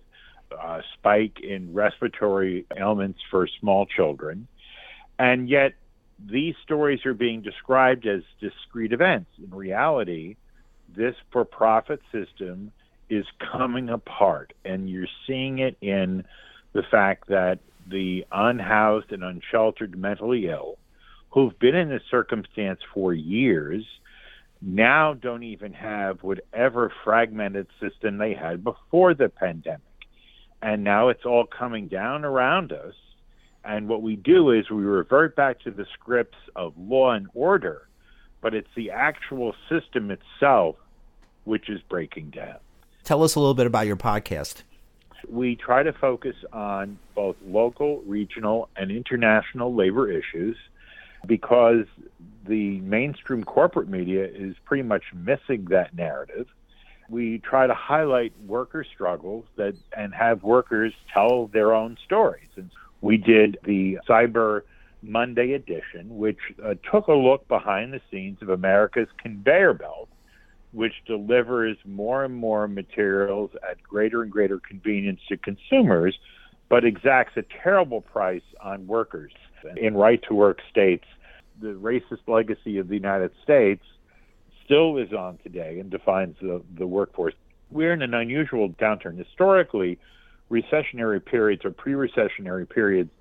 a 0.51 0.55
uh, 0.55 0.81
spike 0.93 1.39
in 1.41 1.73
respiratory 1.73 2.65
ailments 2.77 3.19
for 3.29 3.47
small 3.59 3.85
children. 3.85 4.47
And 5.17 5.49
yet, 5.49 5.73
these 6.19 6.55
stories 6.63 7.05
are 7.05 7.13
being 7.13 7.41
described 7.41 8.05
as 8.07 8.21
discrete 8.39 8.93
events. 8.93 9.29
In 9.43 9.49
reality, 9.53 10.35
this 10.95 11.15
for 11.31 11.45
profit 11.45 11.99
system 12.11 12.71
is 13.09 13.25
coming 13.51 13.89
apart. 13.89 14.53
And 14.63 14.89
you're 14.89 15.07
seeing 15.27 15.59
it 15.59 15.77
in 15.81 16.25
the 16.73 16.83
fact 16.83 17.27
that 17.29 17.59
the 17.87 18.25
unhoused 18.31 19.11
and 19.11 19.23
unsheltered 19.23 19.97
mentally 19.97 20.47
ill 20.47 20.77
who've 21.29 21.57
been 21.59 21.75
in 21.75 21.89
this 21.89 22.01
circumstance 22.09 22.79
for 22.93 23.13
years 23.13 23.85
now 24.61 25.13
don't 25.13 25.43
even 25.43 25.73
have 25.73 26.23
whatever 26.23 26.91
fragmented 27.03 27.67
system 27.79 28.17
they 28.17 28.33
had 28.33 28.63
before 28.63 29.13
the 29.13 29.29
pandemic. 29.29 29.81
And 30.61 30.83
now 30.83 31.09
it's 31.09 31.25
all 31.25 31.45
coming 31.45 31.87
down 31.87 32.25
around 32.25 32.71
us. 32.71 32.95
And 33.63 33.87
what 33.87 34.01
we 34.01 34.15
do 34.15 34.51
is 34.51 34.69
we 34.69 34.83
revert 34.83 35.35
back 35.35 35.59
to 35.61 35.71
the 35.71 35.85
scripts 35.93 36.37
of 36.55 36.73
law 36.77 37.11
and 37.11 37.27
order, 37.33 37.87
but 38.41 38.55
it's 38.55 38.69
the 38.75 38.91
actual 38.91 39.53
system 39.69 40.11
itself 40.11 40.77
which 41.43 41.69
is 41.69 41.81
breaking 41.89 42.31
down. 42.31 42.57
Tell 43.05 43.21
us 43.21 43.35
a 43.35 43.39
little 43.39 43.53
bit 43.53 43.67
about 43.67 43.85
your 43.85 43.97
podcast. 43.97 44.63
We 45.29 45.55
try 45.55 45.83
to 45.83 45.93
focus 45.93 46.35
on 46.51 46.97
both 47.13 47.35
local, 47.45 48.01
regional, 48.01 48.67
and 48.75 48.89
international 48.89 49.75
labor 49.75 50.11
issues 50.11 50.57
because 51.27 51.85
the 52.47 52.79
mainstream 52.79 53.43
corporate 53.43 53.89
media 53.89 54.25
is 54.25 54.55
pretty 54.65 54.81
much 54.81 55.03
missing 55.13 55.65
that 55.69 55.95
narrative. 55.95 56.47
We 57.07 57.37
try 57.37 57.67
to 57.67 57.75
highlight 57.75 58.33
worker 58.47 58.83
struggles 58.83 59.45
that 59.55 59.75
and 59.95 60.11
have 60.15 60.41
workers 60.41 60.91
tell 61.13 61.45
their 61.45 61.75
own 61.75 61.97
stories. 62.05 62.49
And 62.55 62.71
we 63.01 63.17
did 63.17 63.59
the 63.63 63.99
Cyber 64.09 64.61
Monday 65.03 65.53
edition, 65.53 66.17
which 66.17 66.39
uh, 66.63 66.73
took 66.91 67.05
a 67.05 67.13
look 67.13 67.47
behind 67.47 67.93
the 67.93 68.01
scenes 68.09 68.41
of 68.41 68.49
America's 68.49 69.09
conveyor 69.21 69.75
belt 69.75 70.09
which 70.75 70.93
delivers 71.05 71.77
more 71.85 72.25
and 72.25 72.35
more 72.35 72.67
materials 72.67 73.49
at 73.67 73.81
greater 73.81 74.21
and 74.23 74.31
greater 74.31 74.59
convenience 74.59 75.21
to 75.29 75.37
consumers, 75.37 76.19
but 76.67 76.83
exacts 76.83 77.31
a 77.37 77.43
terrible 77.63 78.01
price 78.01 78.43
on 78.61 78.85
workers. 78.85 79.31
In 79.77 79.95
right 79.95 80.21
to 80.27 80.35
work 80.35 80.59
states, 80.69 81.05
the 81.61 81.69
racist 81.69 82.27
legacy 82.27 82.77
of 82.77 82.89
the 82.89 82.95
United 82.95 83.31
States 83.41 83.83
still 84.65 84.97
is 84.97 85.13
on 85.13 85.37
today 85.43 85.79
and 85.79 85.89
defines 85.89 86.35
the, 86.41 86.61
the 86.77 86.85
workforce. 86.85 87.33
We're 87.71 87.93
in 87.93 88.01
an 88.01 88.13
unusual 88.13 88.69
downturn. 88.69 89.17
Historically, 89.17 89.97
recessionary 90.51 91.23
periods 91.23 91.63
or 91.63 91.71
pre 91.71 91.93
recessionary 91.93 92.69
periods, 92.69 93.11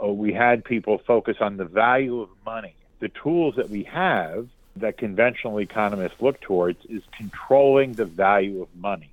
uh, 0.00 0.08
we 0.08 0.34
had 0.34 0.64
people 0.64 1.00
focus 1.06 1.36
on 1.40 1.56
the 1.56 1.64
value 1.64 2.20
of 2.20 2.28
money. 2.44 2.74
The 3.00 3.08
tools 3.08 3.54
that 3.56 3.70
we 3.70 3.84
have 3.84 4.48
that 4.80 4.98
conventional 4.98 5.60
economists 5.60 6.20
look 6.20 6.40
towards 6.40 6.84
is 6.86 7.02
controlling 7.16 7.94
the 7.94 8.04
value 8.04 8.62
of 8.62 8.68
money. 8.74 9.10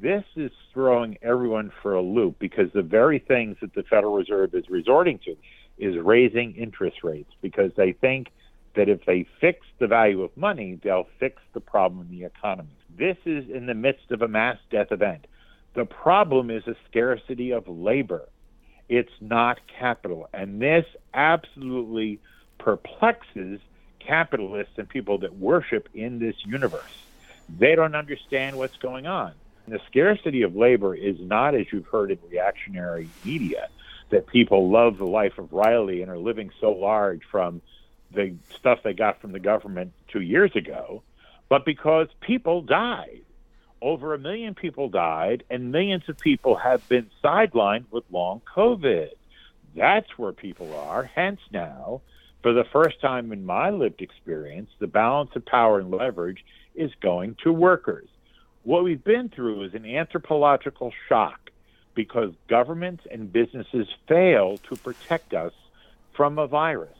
This 0.00 0.24
is 0.36 0.50
throwing 0.72 1.16
everyone 1.22 1.72
for 1.82 1.94
a 1.94 2.02
loop 2.02 2.38
because 2.38 2.70
the 2.72 2.82
very 2.82 3.18
things 3.18 3.56
that 3.60 3.74
the 3.74 3.82
Federal 3.82 4.14
Reserve 4.14 4.54
is 4.54 4.68
resorting 4.68 5.18
to 5.24 5.36
is 5.78 5.96
raising 5.96 6.54
interest 6.54 7.02
rates 7.02 7.30
because 7.40 7.72
they 7.76 7.92
think 7.92 8.28
that 8.74 8.88
if 8.88 9.04
they 9.06 9.26
fix 9.40 9.66
the 9.78 9.86
value 9.86 10.22
of 10.22 10.36
money, 10.36 10.78
they'll 10.82 11.08
fix 11.18 11.40
the 11.54 11.60
problem 11.60 12.02
in 12.02 12.18
the 12.18 12.24
economy. 12.24 12.68
This 12.96 13.16
is 13.24 13.48
in 13.48 13.66
the 13.66 13.74
midst 13.74 14.10
of 14.10 14.22
a 14.22 14.28
mass 14.28 14.58
death 14.70 14.92
event. 14.92 15.26
The 15.74 15.84
problem 15.84 16.50
is 16.50 16.66
a 16.66 16.76
scarcity 16.88 17.52
of 17.52 17.68
labor. 17.68 18.28
It's 18.88 19.12
not 19.20 19.58
capital. 19.78 20.28
And 20.32 20.60
this 20.60 20.86
absolutely 21.12 22.20
perplexes 22.58 23.60
capitalists 23.98 24.74
and 24.78 24.88
people 24.88 25.18
that 25.18 25.36
worship 25.36 25.88
in 25.94 26.18
this 26.18 26.36
universe. 26.44 26.82
They 27.48 27.74
don't 27.74 27.94
understand 27.94 28.56
what's 28.56 28.76
going 28.76 29.06
on. 29.06 29.32
And 29.66 29.74
the 29.74 29.80
scarcity 29.86 30.42
of 30.42 30.54
labor 30.54 30.94
is 30.94 31.18
not, 31.20 31.54
as 31.54 31.66
you've 31.72 31.86
heard 31.86 32.10
in 32.10 32.18
reactionary 32.30 33.08
media, 33.24 33.68
that 34.10 34.26
people 34.26 34.70
love 34.70 34.98
the 34.98 35.06
life 35.06 35.38
of 35.38 35.52
Riley 35.52 36.02
and 36.02 36.10
are 36.10 36.18
living 36.18 36.50
so 36.60 36.70
large 36.70 37.22
from 37.30 37.60
the 38.12 38.34
stuff 38.54 38.80
they 38.82 38.92
got 38.92 39.20
from 39.20 39.32
the 39.32 39.40
government 39.40 39.92
two 40.08 40.20
years 40.20 40.54
ago, 40.54 41.02
but 41.48 41.64
because 41.64 42.08
people 42.20 42.62
died. 42.62 43.22
Over 43.82 44.14
a 44.14 44.18
million 44.18 44.54
people 44.54 44.88
died, 44.88 45.44
and 45.50 45.70
millions 45.70 46.08
of 46.08 46.18
people 46.18 46.56
have 46.56 46.88
been 46.88 47.10
sidelined 47.22 47.84
with 47.90 48.04
long 48.10 48.40
COVID. 48.56 49.10
That's 49.74 50.08
where 50.16 50.32
people 50.32 50.74
are. 50.74 51.02
Hence, 51.02 51.40
now 51.52 52.00
for 52.46 52.52
the 52.52 52.62
first 52.72 53.00
time 53.00 53.32
in 53.32 53.44
my 53.44 53.70
lived 53.70 54.00
experience, 54.00 54.70
the 54.78 54.86
balance 54.86 55.30
of 55.34 55.44
power 55.44 55.80
and 55.80 55.90
leverage 55.90 56.44
is 56.76 56.92
going 57.02 57.36
to 57.42 57.52
workers. 57.52 58.06
What 58.62 58.84
we've 58.84 59.02
been 59.02 59.30
through 59.30 59.64
is 59.64 59.74
an 59.74 59.84
anthropological 59.84 60.92
shock 61.08 61.50
because 61.96 62.30
governments 62.46 63.02
and 63.10 63.32
businesses 63.32 63.88
fail 64.06 64.58
to 64.58 64.76
protect 64.76 65.34
us 65.34 65.54
from 66.12 66.38
a 66.38 66.46
virus. 66.46 66.96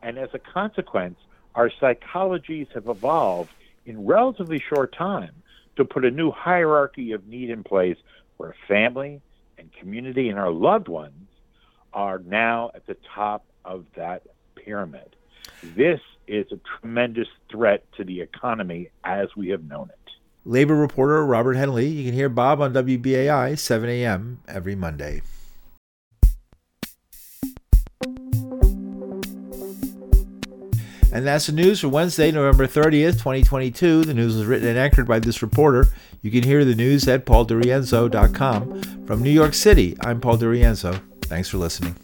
And 0.00 0.16
as 0.16 0.30
a 0.32 0.38
consequence, 0.38 1.18
our 1.54 1.68
psychologies 1.68 2.72
have 2.72 2.88
evolved 2.88 3.50
in 3.84 4.06
relatively 4.06 4.60
short 4.66 4.94
time 4.94 5.34
to 5.76 5.84
put 5.84 6.06
a 6.06 6.10
new 6.10 6.30
hierarchy 6.30 7.12
of 7.12 7.26
need 7.26 7.50
in 7.50 7.64
place 7.64 7.98
where 8.38 8.54
family 8.66 9.20
and 9.58 9.70
community 9.74 10.30
and 10.30 10.38
our 10.38 10.50
loved 10.50 10.88
ones 10.88 11.28
are 11.92 12.18
now 12.20 12.70
at 12.74 12.86
the 12.86 12.96
top 13.14 13.44
of 13.62 13.84
that 13.94 14.22
pyramid. 14.70 15.16
This 15.76 16.00
is 16.28 16.46
a 16.52 16.60
tremendous 16.78 17.26
threat 17.50 17.84
to 17.96 18.04
the 18.04 18.20
economy 18.20 18.90
as 19.02 19.26
we 19.36 19.48
have 19.48 19.64
known 19.64 19.90
it. 19.90 19.96
Labor 20.44 20.76
reporter 20.76 21.26
Robert 21.26 21.56
Hennelly. 21.56 21.92
You 21.92 22.04
can 22.04 22.14
hear 22.14 22.28
Bob 22.28 22.60
on 22.60 22.72
WBAI 22.72 23.58
7 23.58 23.90
a.m. 23.90 24.40
every 24.46 24.76
Monday. 24.76 25.22
And 31.12 31.26
that's 31.26 31.46
the 31.46 31.52
news 31.52 31.80
for 31.80 31.88
Wednesday, 31.88 32.30
November 32.30 32.68
30th, 32.68 33.14
2022. 33.14 34.04
The 34.04 34.14
news 34.14 34.36
was 34.36 34.46
written 34.46 34.68
and 34.68 34.78
anchored 34.78 35.08
by 35.08 35.18
this 35.18 35.42
reporter. 35.42 35.88
You 36.22 36.30
can 36.30 36.44
hear 36.44 36.64
the 36.64 36.76
news 36.76 37.08
at 37.08 37.26
pauldirienzo.com. 37.26 39.06
From 39.06 39.20
New 39.20 39.30
York 39.30 39.54
City, 39.54 39.96
I'm 40.02 40.20
Paul 40.20 40.38
DiRienzo. 40.38 41.02
Thanks 41.24 41.48
for 41.48 41.58
listening. 41.58 41.96